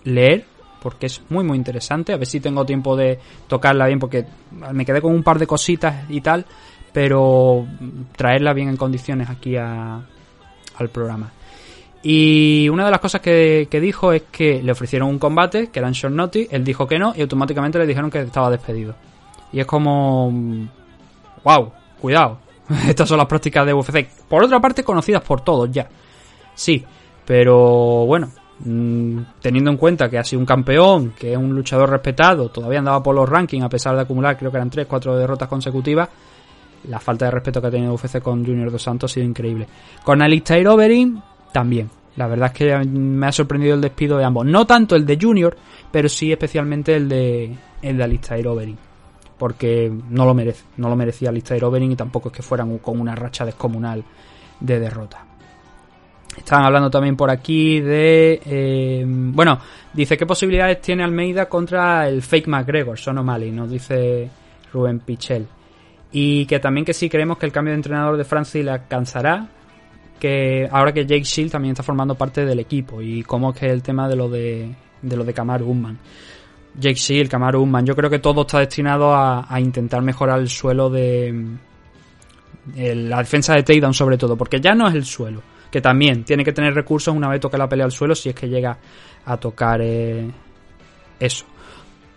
[0.05, 0.45] leer
[0.81, 2.13] porque es muy muy interesante.
[2.13, 4.25] A ver si tengo tiempo de tocarla bien porque
[4.73, 6.45] me quedé con un par de cositas y tal,
[6.93, 7.67] pero
[8.17, 11.31] traerla bien en condiciones aquí al programa.
[12.03, 15.79] Y una de las cosas que, que dijo es que le ofrecieron un combate, que
[15.79, 18.95] era en short notice, él dijo que no y automáticamente le dijeron que estaba despedido.
[19.53, 20.33] Y es como...
[21.45, 21.73] ¡Wow!
[22.01, 22.39] Cuidado.
[22.89, 24.07] Estas son las prácticas de UFC.
[24.29, 25.89] Por otra parte, conocidas por todos ya.
[26.55, 26.85] Sí,
[27.25, 28.31] pero bueno,
[28.61, 32.79] mm, teniendo en cuenta que ha sido un campeón, que es un luchador respetado, todavía
[32.79, 36.09] andaba por los rankings a pesar de acumular, creo que eran 3, 4 derrotas consecutivas.
[36.89, 39.67] La falta de respeto que ha tenido UFC con Junior Dos Santos ha sido increíble.
[40.03, 41.21] Con Alistair Overeem,
[41.53, 41.91] también.
[42.17, 44.45] La verdad es que me ha sorprendido el despido de ambos.
[44.45, 45.57] No tanto el de Junior,
[45.91, 48.77] pero sí especialmente el de, el de Alistair Overeem.
[49.39, 50.65] Porque no lo merece.
[50.77, 54.05] No lo merecía Alistair Overeem y tampoco es que fueran con una racha descomunal
[54.61, 55.25] de derrota.
[56.37, 58.41] Estaban hablando también por aquí de...
[58.45, 59.59] eh, bueno,
[59.93, 64.31] dice qué posibilidades tiene Almeida contra el fake McGregor, Son O'Malley, nos dice
[64.73, 65.47] Rubén Pichel.
[66.13, 69.49] Y que también que sí creemos que el cambio de entrenador de Francia le alcanzará.
[70.21, 73.03] Que ahora que Jake Shield también está formando parte del equipo.
[73.03, 75.99] Y cómo es que el tema de lo de, de lo de Kamaru Usman.
[76.79, 77.87] Jake Shield, Kamaru Usman.
[77.87, 81.57] Yo creo que todo está destinado a, intentar mejorar el suelo de...
[82.67, 84.37] de la defensa de takedown sobre todo.
[84.37, 85.43] Porque ya no es el suelo.
[85.71, 88.35] Que también tiene que tener recursos una vez toque la pelea al suelo si es
[88.35, 88.77] que llega
[89.25, 90.31] a tocar eh,
[91.19, 91.47] eso.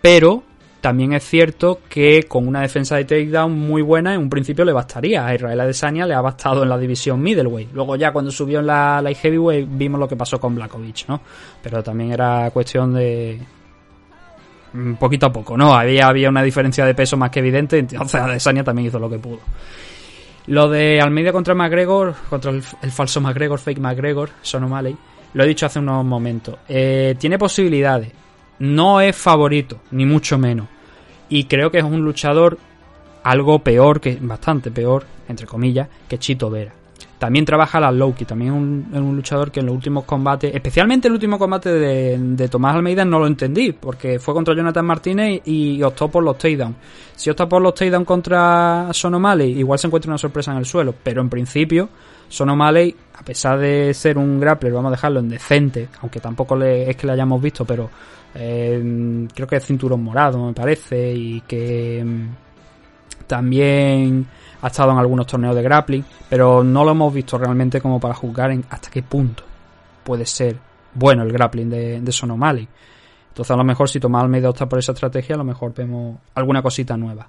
[0.00, 0.42] Pero
[0.84, 4.72] también es cierto que con una defensa de takedown muy buena en un principio le
[4.74, 5.26] bastaría.
[5.26, 7.72] A Israel Adesanya le ha bastado en la división middleweight.
[7.72, 11.22] Luego ya cuando subió en la light heavyweight vimos lo que pasó con Blakovic, ¿no?
[11.62, 13.40] Pero también era cuestión de
[14.74, 15.72] mm, poquito a poco, ¿no?
[15.72, 19.18] Había, había una diferencia de peso más que evidente, entonces Adesanya también hizo lo que
[19.18, 19.38] pudo.
[20.48, 24.94] Lo de Almeida contra McGregor, contra el, falso McGregor, fake McGregor, Son O'Malley,
[25.32, 26.56] lo he dicho hace unos momentos.
[26.68, 28.12] Eh, tiene posibilidades.
[28.58, 30.73] No es favorito, ni mucho menos.
[31.28, 32.58] Y creo que es un luchador
[33.24, 36.72] algo peor, que bastante peor, entre comillas, que Chito Vera.
[37.18, 41.08] También trabaja la Loki, también es un, un luchador que en los últimos combates, especialmente
[41.08, 45.40] el último combate de, de Tomás Almeida, no lo entendí, porque fue contra Jonathan Martínez
[45.46, 46.76] y, optó por los takedowns.
[47.16, 50.66] Si opta por los takedowns contra Son O'Malley, igual se encuentra una sorpresa en el
[50.66, 51.88] suelo, pero en principio,
[52.28, 56.56] Son O'Malley, a pesar de ser un grappler, vamos a dejarlo en decente, aunque tampoco
[56.56, 57.88] le, es que le hayamos visto, pero
[58.34, 64.26] eh, creo que es cinturón morado, me parece, y que mm, también
[64.62, 68.14] ha estado en algunos torneos de grappling, pero no lo hemos visto realmente como para
[68.14, 69.42] juzgar en hasta qué punto
[70.02, 70.58] puede ser
[70.94, 72.68] bueno el grappling de, de Son O'Malley.
[73.28, 76.18] Entonces a lo mejor si Tomás Almeida opta por esa estrategia, a lo mejor vemos
[76.34, 77.28] alguna cosita nueva.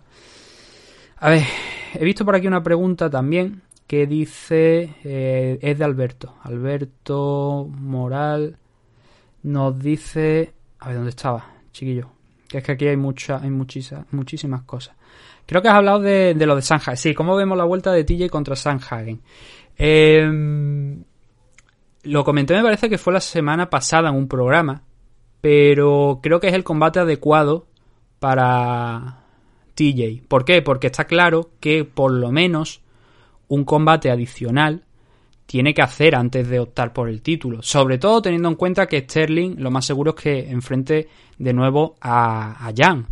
[1.18, 1.43] A ver,
[1.93, 6.36] he visto por aquí una pregunta también que dice, eh, es de Alberto.
[6.43, 8.58] Alberto Moral
[9.43, 12.10] nos dice, a ver dónde estaba, chiquillo.
[12.48, 14.96] Que es que aquí hay mucha, hay muchísimas, muchísimas cosas.
[15.46, 16.98] Creo que has hablado de, de lo de Sanhagen.
[16.98, 19.22] Sí, ¿cómo vemos la vuelta de TJ contra Sanhagen?
[19.78, 20.98] Eh,
[22.04, 24.84] lo comenté, me parece que fue la semana pasada en un programa.
[25.42, 27.68] Pero creo que es el combate adecuado
[28.20, 29.24] para
[29.76, 30.24] TJ.
[30.28, 30.62] ¿Por qué?
[30.62, 32.82] Porque está claro que por lo menos
[33.48, 34.85] un combate adicional
[35.46, 37.62] tiene que hacer antes de optar por el título.
[37.62, 41.96] Sobre todo teniendo en cuenta que Sterling lo más seguro es que enfrente de nuevo
[42.02, 43.08] a, a Jan.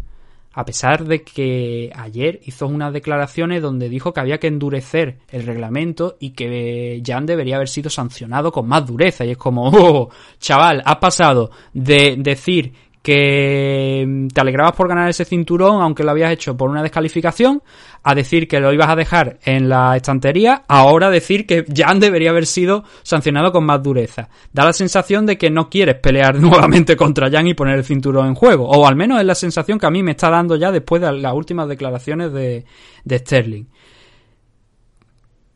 [0.55, 5.47] A pesar de que ayer hizo unas declaraciones donde dijo que había que endurecer el
[5.47, 9.25] reglamento y que Jan debería haber sido sancionado con más dureza.
[9.25, 10.09] Y es como, oh,
[10.39, 12.71] chaval, has pasado de decir
[13.03, 17.61] que te alegrabas por ganar ese cinturón aunque lo habías hecho por una descalificación,
[18.01, 22.29] a decir que lo ibas a dejar en la estantería, ahora decir que Jan debería
[22.29, 24.29] haber sido sancionado con más dureza.
[24.53, 28.27] Da la sensación de que no quieres pelear nuevamente contra Jan y poner el cinturón
[28.27, 30.71] en juego, o al menos es la sensación que a mí me está dando ya
[30.71, 32.63] después de las últimas declaraciones de,
[33.03, 33.65] de Sterling.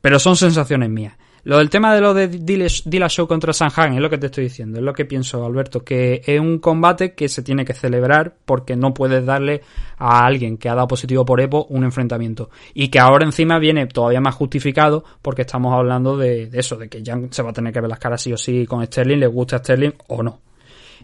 [0.02, 1.16] Pero son sensaciones mías.
[1.48, 4.44] Lo del tema de lo de Dila Show contra Sanhagen es lo que te estoy
[4.44, 8.36] diciendo, es lo que pienso, Alberto, que es un combate que se tiene que celebrar
[8.44, 9.62] porque no puedes darle
[9.98, 12.50] a alguien que ha dado positivo por EPO un enfrentamiento.
[12.74, 17.02] Y que ahora encima viene todavía más justificado porque estamos hablando de, eso, de que
[17.02, 19.28] Jan se va a tener que ver las caras sí o sí con Sterling, le
[19.28, 20.42] gusta Sterling o no.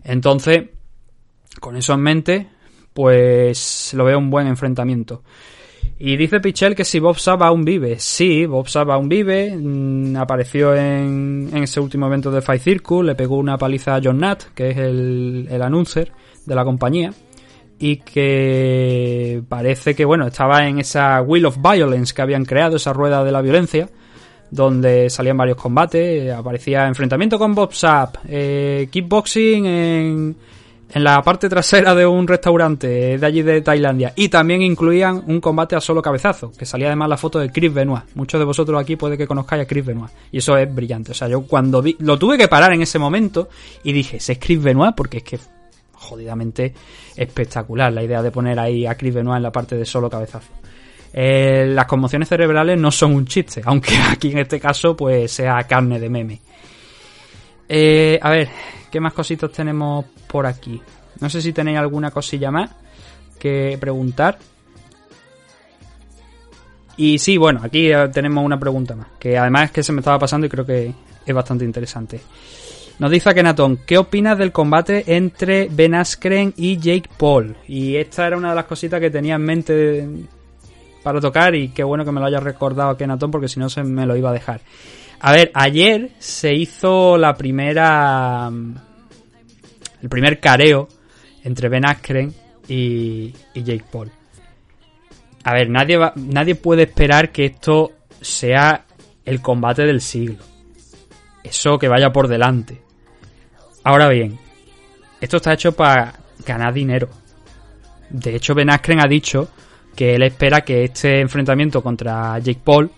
[0.03, 0.61] Entonces,
[1.61, 2.49] con eso en mente,
[2.93, 5.23] pues lo veo un buen enfrentamiento.
[6.05, 7.97] Y dice Pichel que si Bob Sapp aún vive.
[7.97, 9.55] Sí, Bob Sapp aún vive.
[9.55, 13.05] Mm, apareció en, en, ese último evento de Fight Circus.
[13.05, 16.11] Le pegó una paliza a John Nat, que es el, el announcer
[16.45, 17.13] de la compañía.
[17.79, 22.91] Y que parece que, bueno, estaba en esa Wheel of Violence que habían creado, esa
[22.91, 23.87] rueda de la violencia.
[24.51, 26.33] Donde salían varios combates.
[26.33, 28.17] Aparecía enfrentamiento con Bob Sapp.
[28.27, 30.35] Eh, kickboxing en
[30.93, 35.41] en la parte trasera de un restaurante de allí de Tailandia y también incluían un
[35.41, 38.03] combate a solo cabezazo, que salía además la foto de Chris Benoit.
[38.13, 41.11] Muchos de vosotros aquí puede que conozcáis a Chris Benoit y eso es brillante.
[41.11, 43.49] O sea, yo cuando vi, lo tuve que parar en ese momento
[43.83, 44.93] y dije, ¿es Chris Benoit?
[44.95, 45.39] Porque es que
[45.93, 46.73] jodidamente
[47.15, 50.51] espectacular la idea de poner ahí a Chris Benoit en la parte de solo cabezazo.
[51.11, 55.63] eh, las conmociones cerebrales no son un chiste, aunque aquí en este caso pues sea
[55.63, 56.39] carne de meme.
[57.67, 58.49] Eh, a ver,
[58.93, 60.79] ¿qué más cositas tenemos por aquí?
[61.19, 62.69] No sé si tenéis alguna cosilla más
[63.39, 64.37] que preguntar.
[66.95, 70.19] Y sí, bueno, aquí tenemos una pregunta más, que además es que se me estaba
[70.19, 70.93] pasando y creo que
[71.25, 72.21] es bastante interesante.
[72.99, 77.55] Nos dice Akenatón, ¿qué opinas del combate entre Ben Askren y Jake Paul?
[77.67, 80.07] Y esta era una de las cositas que tenía en mente
[81.01, 83.83] para tocar y qué bueno que me lo haya recordado Akenatón porque si no se
[83.83, 84.61] me lo iba a dejar.
[85.25, 88.49] A ver, ayer se hizo la primera...
[90.01, 90.87] el primer careo
[91.45, 92.33] entre Ben Askren
[92.67, 94.11] y, y Jake Paul.
[95.45, 98.85] A ver, nadie, va- nadie puede esperar que esto sea
[99.25, 100.43] el combate del siglo.
[101.43, 102.81] Eso que vaya por delante.
[103.85, 104.37] Ahora bien,
[105.21, 106.15] esto está hecho para
[106.45, 107.07] ganar dinero.
[108.09, 109.49] De hecho, Ben Askren ha dicho
[109.95, 112.91] que él espera que este enfrentamiento contra Jake Paul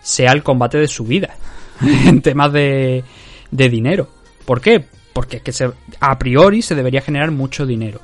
[0.00, 1.34] sea el combate de su vida.
[2.06, 3.04] en temas de,
[3.50, 4.08] de dinero.
[4.44, 4.84] ¿Por qué?
[5.12, 5.70] Porque es que
[6.00, 8.00] a priori se debería generar mucho dinero.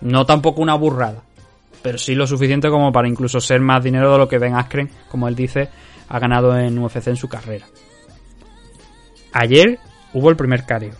[0.00, 1.22] No tampoco una burrada.
[1.82, 4.90] Pero sí lo suficiente como para incluso ser más dinero de lo que Ben Askren,
[5.08, 5.68] como él dice,
[6.08, 7.66] ha ganado en UFC en su carrera.
[9.32, 9.78] Ayer
[10.12, 10.94] hubo el primer careo.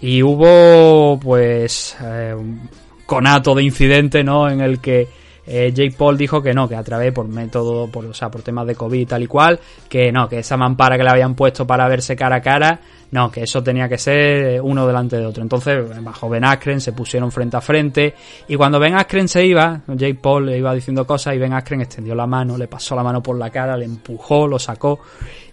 [0.00, 2.68] Y hubo, pues, eh, un
[3.06, 4.48] conato de incidente, ¿no?
[4.48, 5.08] En el que
[5.46, 8.42] eh, Jake Paul dijo que no, que a través por método, por, o sea, por
[8.42, 11.66] temas de COVID tal y cual, que no, que esa mampara que le habían puesto
[11.66, 12.80] para verse cara a cara,
[13.10, 15.42] no, que eso tenía que ser uno delante de otro.
[15.42, 18.14] Entonces, bajo Ben Askren se pusieron frente a frente.
[18.48, 21.82] Y cuando Ben Askren se iba, Jake Paul le iba diciendo cosas y Ben Askren
[21.82, 25.00] extendió la mano, le pasó la mano por la cara, le empujó, lo sacó.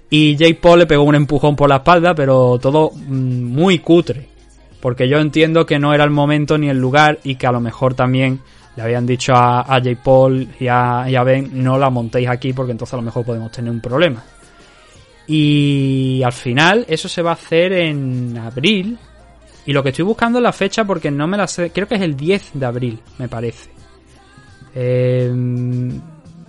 [0.10, 4.28] Y Jake Paul le pegó un empujón por la espalda, pero todo mm, muy cutre.
[4.82, 7.60] Porque yo entiendo que no era el momento ni el lugar y que a lo
[7.60, 8.40] mejor también
[8.76, 12.72] le habían dicho a, a Jake Paul y a, Ben no la montéis aquí porque
[12.72, 14.24] entonces a lo mejor podemos tener un problema.
[15.28, 18.98] Y al final eso se va a hacer en abril.
[19.66, 21.70] Y lo que estoy buscando es la fecha porque no me la sé.
[21.72, 23.70] Creo que es el 10 de abril, me parece.
[24.74, 25.32] Eh,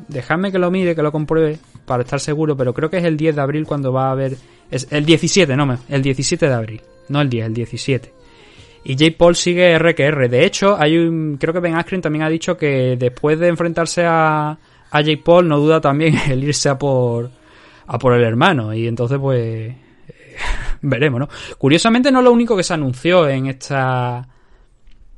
[0.09, 3.16] dejadme que lo mire, que lo compruebe para estar seguro, pero creo que es el
[3.16, 4.37] 10 de abril cuando va a haber...
[4.70, 6.83] Es el 17, no, el 17 de abril.
[7.09, 8.22] No el 10, el 17.
[8.85, 10.28] Y Jake Paul sigue R que R.
[10.28, 14.05] De hecho, hay un, creo que Ben Askren también ha dicho que después de enfrentarse
[14.05, 14.59] a,
[14.91, 17.30] a Jake Paul, no duda también el irse a por,
[17.87, 18.74] a por el hermano.
[18.74, 19.74] Y entonces, pues,
[20.83, 21.28] veremos, ¿no?
[21.59, 24.28] Curiosamente, no es lo único que se anunció en esta,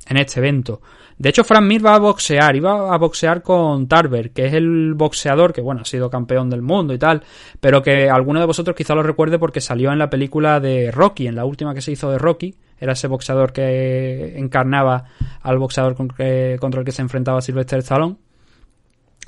[0.07, 0.81] en este evento.
[1.17, 4.93] De hecho, Frank Mir va a boxear, iba a boxear con Tarver, que es el
[4.95, 7.23] boxeador que, bueno, ha sido campeón del mundo y tal,
[7.61, 11.27] pero que alguno de vosotros quizá lo recuerde porque salió en la película de Rocky,
[11.27, 15.05] en la última que se hizo de Rocky, era ese boxeador que encarnaba
[15.41, 18.17] al boxeador con contra el que se enfrentaba Sylvester Stallone.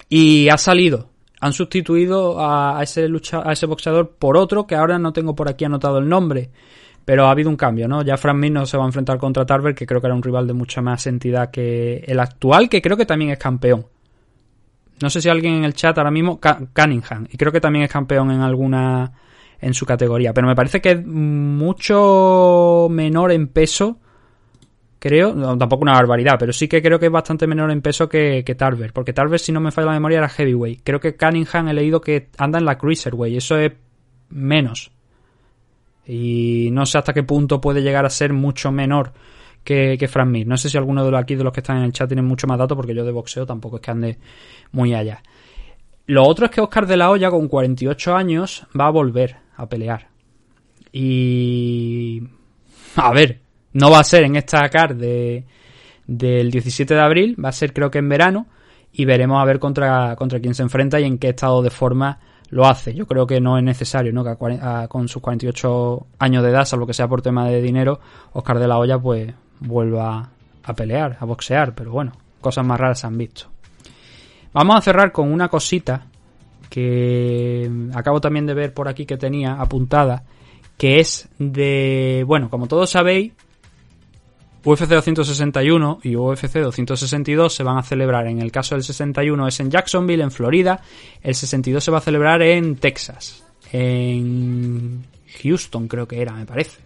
[0.09, 1.09] Y ha salido.
[1.39, 3.07] Han sustituido a, ese
[3.43, 6.49] a ese boxeador por otro que ahora no tengo por aquí anotado el nombre.
[7.05, 8.01] Pero ha habido un cambio, ¿no?
[8.01, 10.23] Ya Frank Mir no se va a enfrentar contra Tarver, que creo que era un
[10.23, 13.85] rival de mucha más entidad que el actual, que creo que también es campeón.
[15.01, 16.39] No sé si alguien en el chat ahora mismo,
[16.75, 19.13] Cunningham, y creo que también es campeón en alguna
[19.59, 23.99] en su categoría, pero me parece que es mucho menor en peso,
[24.99, 28.43] creo, tampoco una barbaridad, pero sí que creo que es bastante menor en peso que,
[28.45, 30.81] que Tarver, porque Tarver, si no me falla la memoria, era heavyweight.
[30.83, 33.73] Creo que Cunningham he leído que anda en la cruiserweight, eso es
[34.29, 34.91] menos.
[36.05, 39.11] Y no sé hasta qué punto puede llegar a ser mucho menor
[39.63, 40.47] que, que Frank Mir.
[40.47, 42.25] No sé si alguno de los aquí de los que están en el chat tienen
[42.25, 44.17] mucho más datos, porque yo de boxeo tampoco es que ande
[44.71, 45.21] muy allá.
[46.05, 49.67] Lo otro es que Oscar de la Hoya, con 48 años, va a volver a
[49.67, 50.07] pelear.
[50.91, 52.23] Y.
[52.95, 53.41] A ver,
[53.73, 55.43] no va a ser en esta CAR de,
[56.07, 58.47] del 17 de abril, va a ser creo que en verano.
[58.93, 62.19] Y veremos a ver contra, contra quién se enfrenta y en qué estado de forma
[62.49, 62.95] lo hace.
[62.95, 64.23] Yo creo que no es necesario, ¿no?
[64.23, 64.35] Que
[64.87, 67.99] con sus 48 años de edad, salvo que sea por tema de dinero,
[68.31, 70.31] Oscar de la Hoya pues vuelva
[70.63, 71.75] a pelear, a boxear.
[71.75, 73.47] Pero bueno, cosas más raras se han visto.
[74.53, 76.06] Vamos a cerrar con una cosita
[76.77, 80.21] que acabo también de ver por aquí que tenía apuntada,
[80.77, 83.33] que es de, bueno, como todos sabéis,
[84.63, 88.27] UFC 261 y UFC 262 se van a celebrar.
[88.27, 90.79] En el caso del 61 es en Jacksonville, en Florida.
[91.23, 93.43] El 62 se va a celebrar en Texas.
[93.71, 95.03] En
[95.41, 96.77] Houston creo que era, me parece.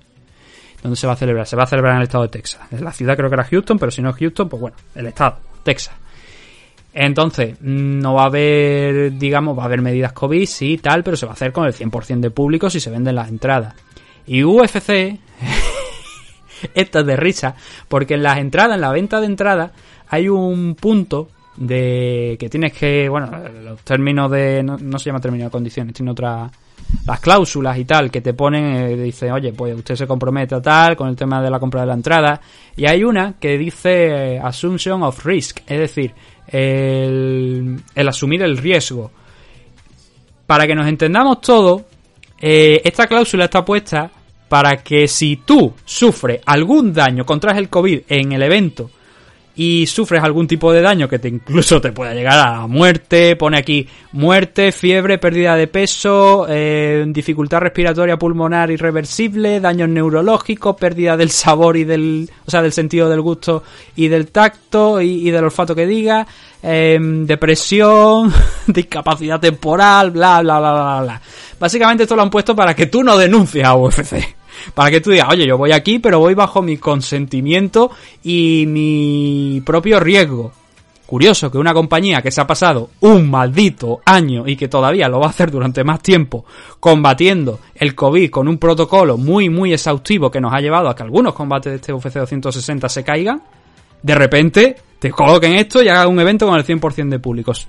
[0.81, 1.45] ¿Dónde se va a celebrar?
[1.45, 2.61] Se va a celebrar en el estado de Texas.
[2.79, 5.39] La ciudad creo que era Houston, pero si no es Houston, pues bueno, el estado,
[5.63, 5.93] Texas.
[6.93, 11.25] Entonces, no va a haber, digamos, va a haber medidas COVID, sí, tal, pero se
[11.25, 13.75] va a hacer con el 100% de público si se venden las entradas.
[14.27, 14.89] Y UFC,
[16.73, 17.55] esta es de risa,
[17.87, 19.71] porque en las entradas, en la venta de entradas,
[20.09, 23.29] hay un punto de que tienes que, bueno,
[23.63, 26.49] los términos de, no, se llama término de condiciones, tiene otra,
[27.05, 30.61] las cláusulas y tal que te ponen, eh, dice, oye, pues usted se compromete a
[30.61, 32.41] tal con el tema de la compra de la entrada.
[32.75, 36.13] Y hay una que dice Assumption of Risk, es decir,
[36.51, 39.11] el, asumir el riesgo.
[40.45, 41.85] Para que nos entendamos todo,
[42.39, 44.11] eh, esta cláusula está puesta
[44.49, 48.89] para que si tú sufres algún daño, contraes el COVID en el evento
[49.63, 53.59] y sufres algún tipo de daño que te incluso te pueda llegar a muerte, pone
[53.59, 61.29] aquí muerte, fiebre, pérdida de peso, eh, dificultad respiratoria pulmonar irreversible, daños neurológicos, pérdida del
[61.29, 63.61] sabor y del, o sea, del sentido del gusto
[63.95, 66.25] y del tacto y, del olfato que diga,
[66.63, 68.33] eh, depresión,
[68.65, 71.21] discapacidad temporal, bla, bla, bla, bla, bla.
[71.59, 74.40] Básicamente esto lo han puesto para que tú no denuncies a UFC.
[74.73, 77.91] Para que tú digas, oye, yo voy aquí, pero voy bajo mi consentimiento
[78.23, 80.51] y mi propio riesgo.
[81.11, 85.19] Curioso que una compañía que se ha pasado un maldito año y que todavía lo
[85.19, 86.45] va a hacer durante más tiempo
[86.79, 91.03] combatiendo el COVID con un protocolo muy, muy exhaustivo que nos ha llevado a que
[91.03, 93.43] algunos combates de este UFC 260 se caigan,
[94.01, 97.67] de repente te coloquen esto y hagan un evento con el 100% de públicos.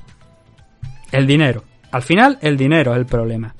[1.10, 1.64] El dinero.
[1.90, 3.54] Al final, el dinero es el problema.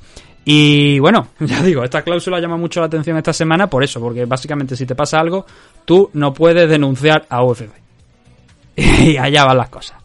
[0.45, 4.25] Y bueno, ya digo, esta cláusula llama mucho la atención esta semana por eso, porque
[4.25, 5.47] básicamente si te pasa algo,
[5.85, 7.71] tú no puedes denunciar a UFC.
[8.77, 9.99] Y allá van las cosas.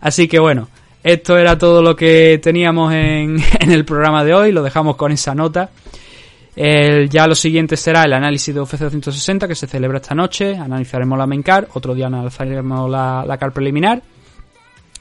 [0.00, 0.68] Así que bueno,
[1.02, 5.34] esto era todo lo que teníamos en, el programa de hoy, lo dejamos con esa
[5.34, 5.70] nota.
[6.56, 10.56] Ya lo siguiente será el análisis de UFC 260 que se celebra esta noche.
[10.56, 14.02] Analizaremos la main card, otro día analizaremos la, la card preliminar.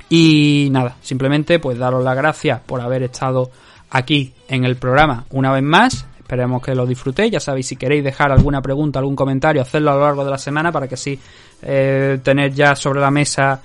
[0.09, 3.51] Y nada, simplemente pues daros las gracias por haber estado
[3.91, 6.05] aquí en el programa una vez más.
[6.19, 7.31] Esperemos que lo disfrutéis.
[7.31, 10.37] Ya sabéis, si queréis dejar alguna pregunta, algún comentario, hacerlo a lo largo de la
[10.37, 11.19] semana para que así
[11.63, 13.59] eh, tener ya sobre la mesa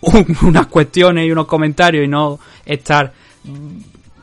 [0.00, 3.12] un- unas cuestiones y unos comentarios y no estar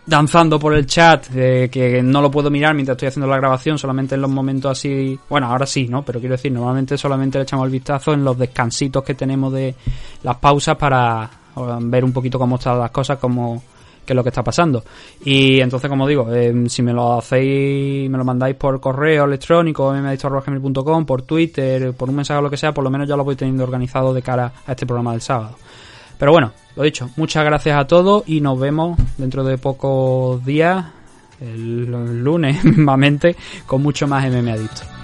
[0.06, 4.16] danzando por el chat, que no lo puedo mirar mientras estoy haciendo la grabación, solamente
[4.16, 6.04] en los momentos así, bueno, ahora sí, ¿no?
[6.04, 9.74] Pero quiero decir, normalmente solamente le echamos el vistazo en los descansitos que tenemos de
[10.24, 13.64] las pausas para eh, ver un poquito cómo están las cosas, cómo
[14.06, 14.84] qué es lo que está pasando.
[15.24, 19.94] Y entonces, como digo, eh, si me lo hacéis, me lo mandáis por correo electrónico,
[19.94, 23.24] mmadictor.com, por Twitter, por un mensaje o lo que sea, por lo menos ya lo
[23.24, 25.58] voy teniendo organizado de cara a este programa del sábado.
[26.18, 30.86] Pero bueno, lo dicho, muchas gracias a todos y nos vemos dentro de pocos días,
[31.42, 31.86] el
[32.24, 33.36] lunes mismamente,
[33.66, 34.95] con mucho más MMA Adicto.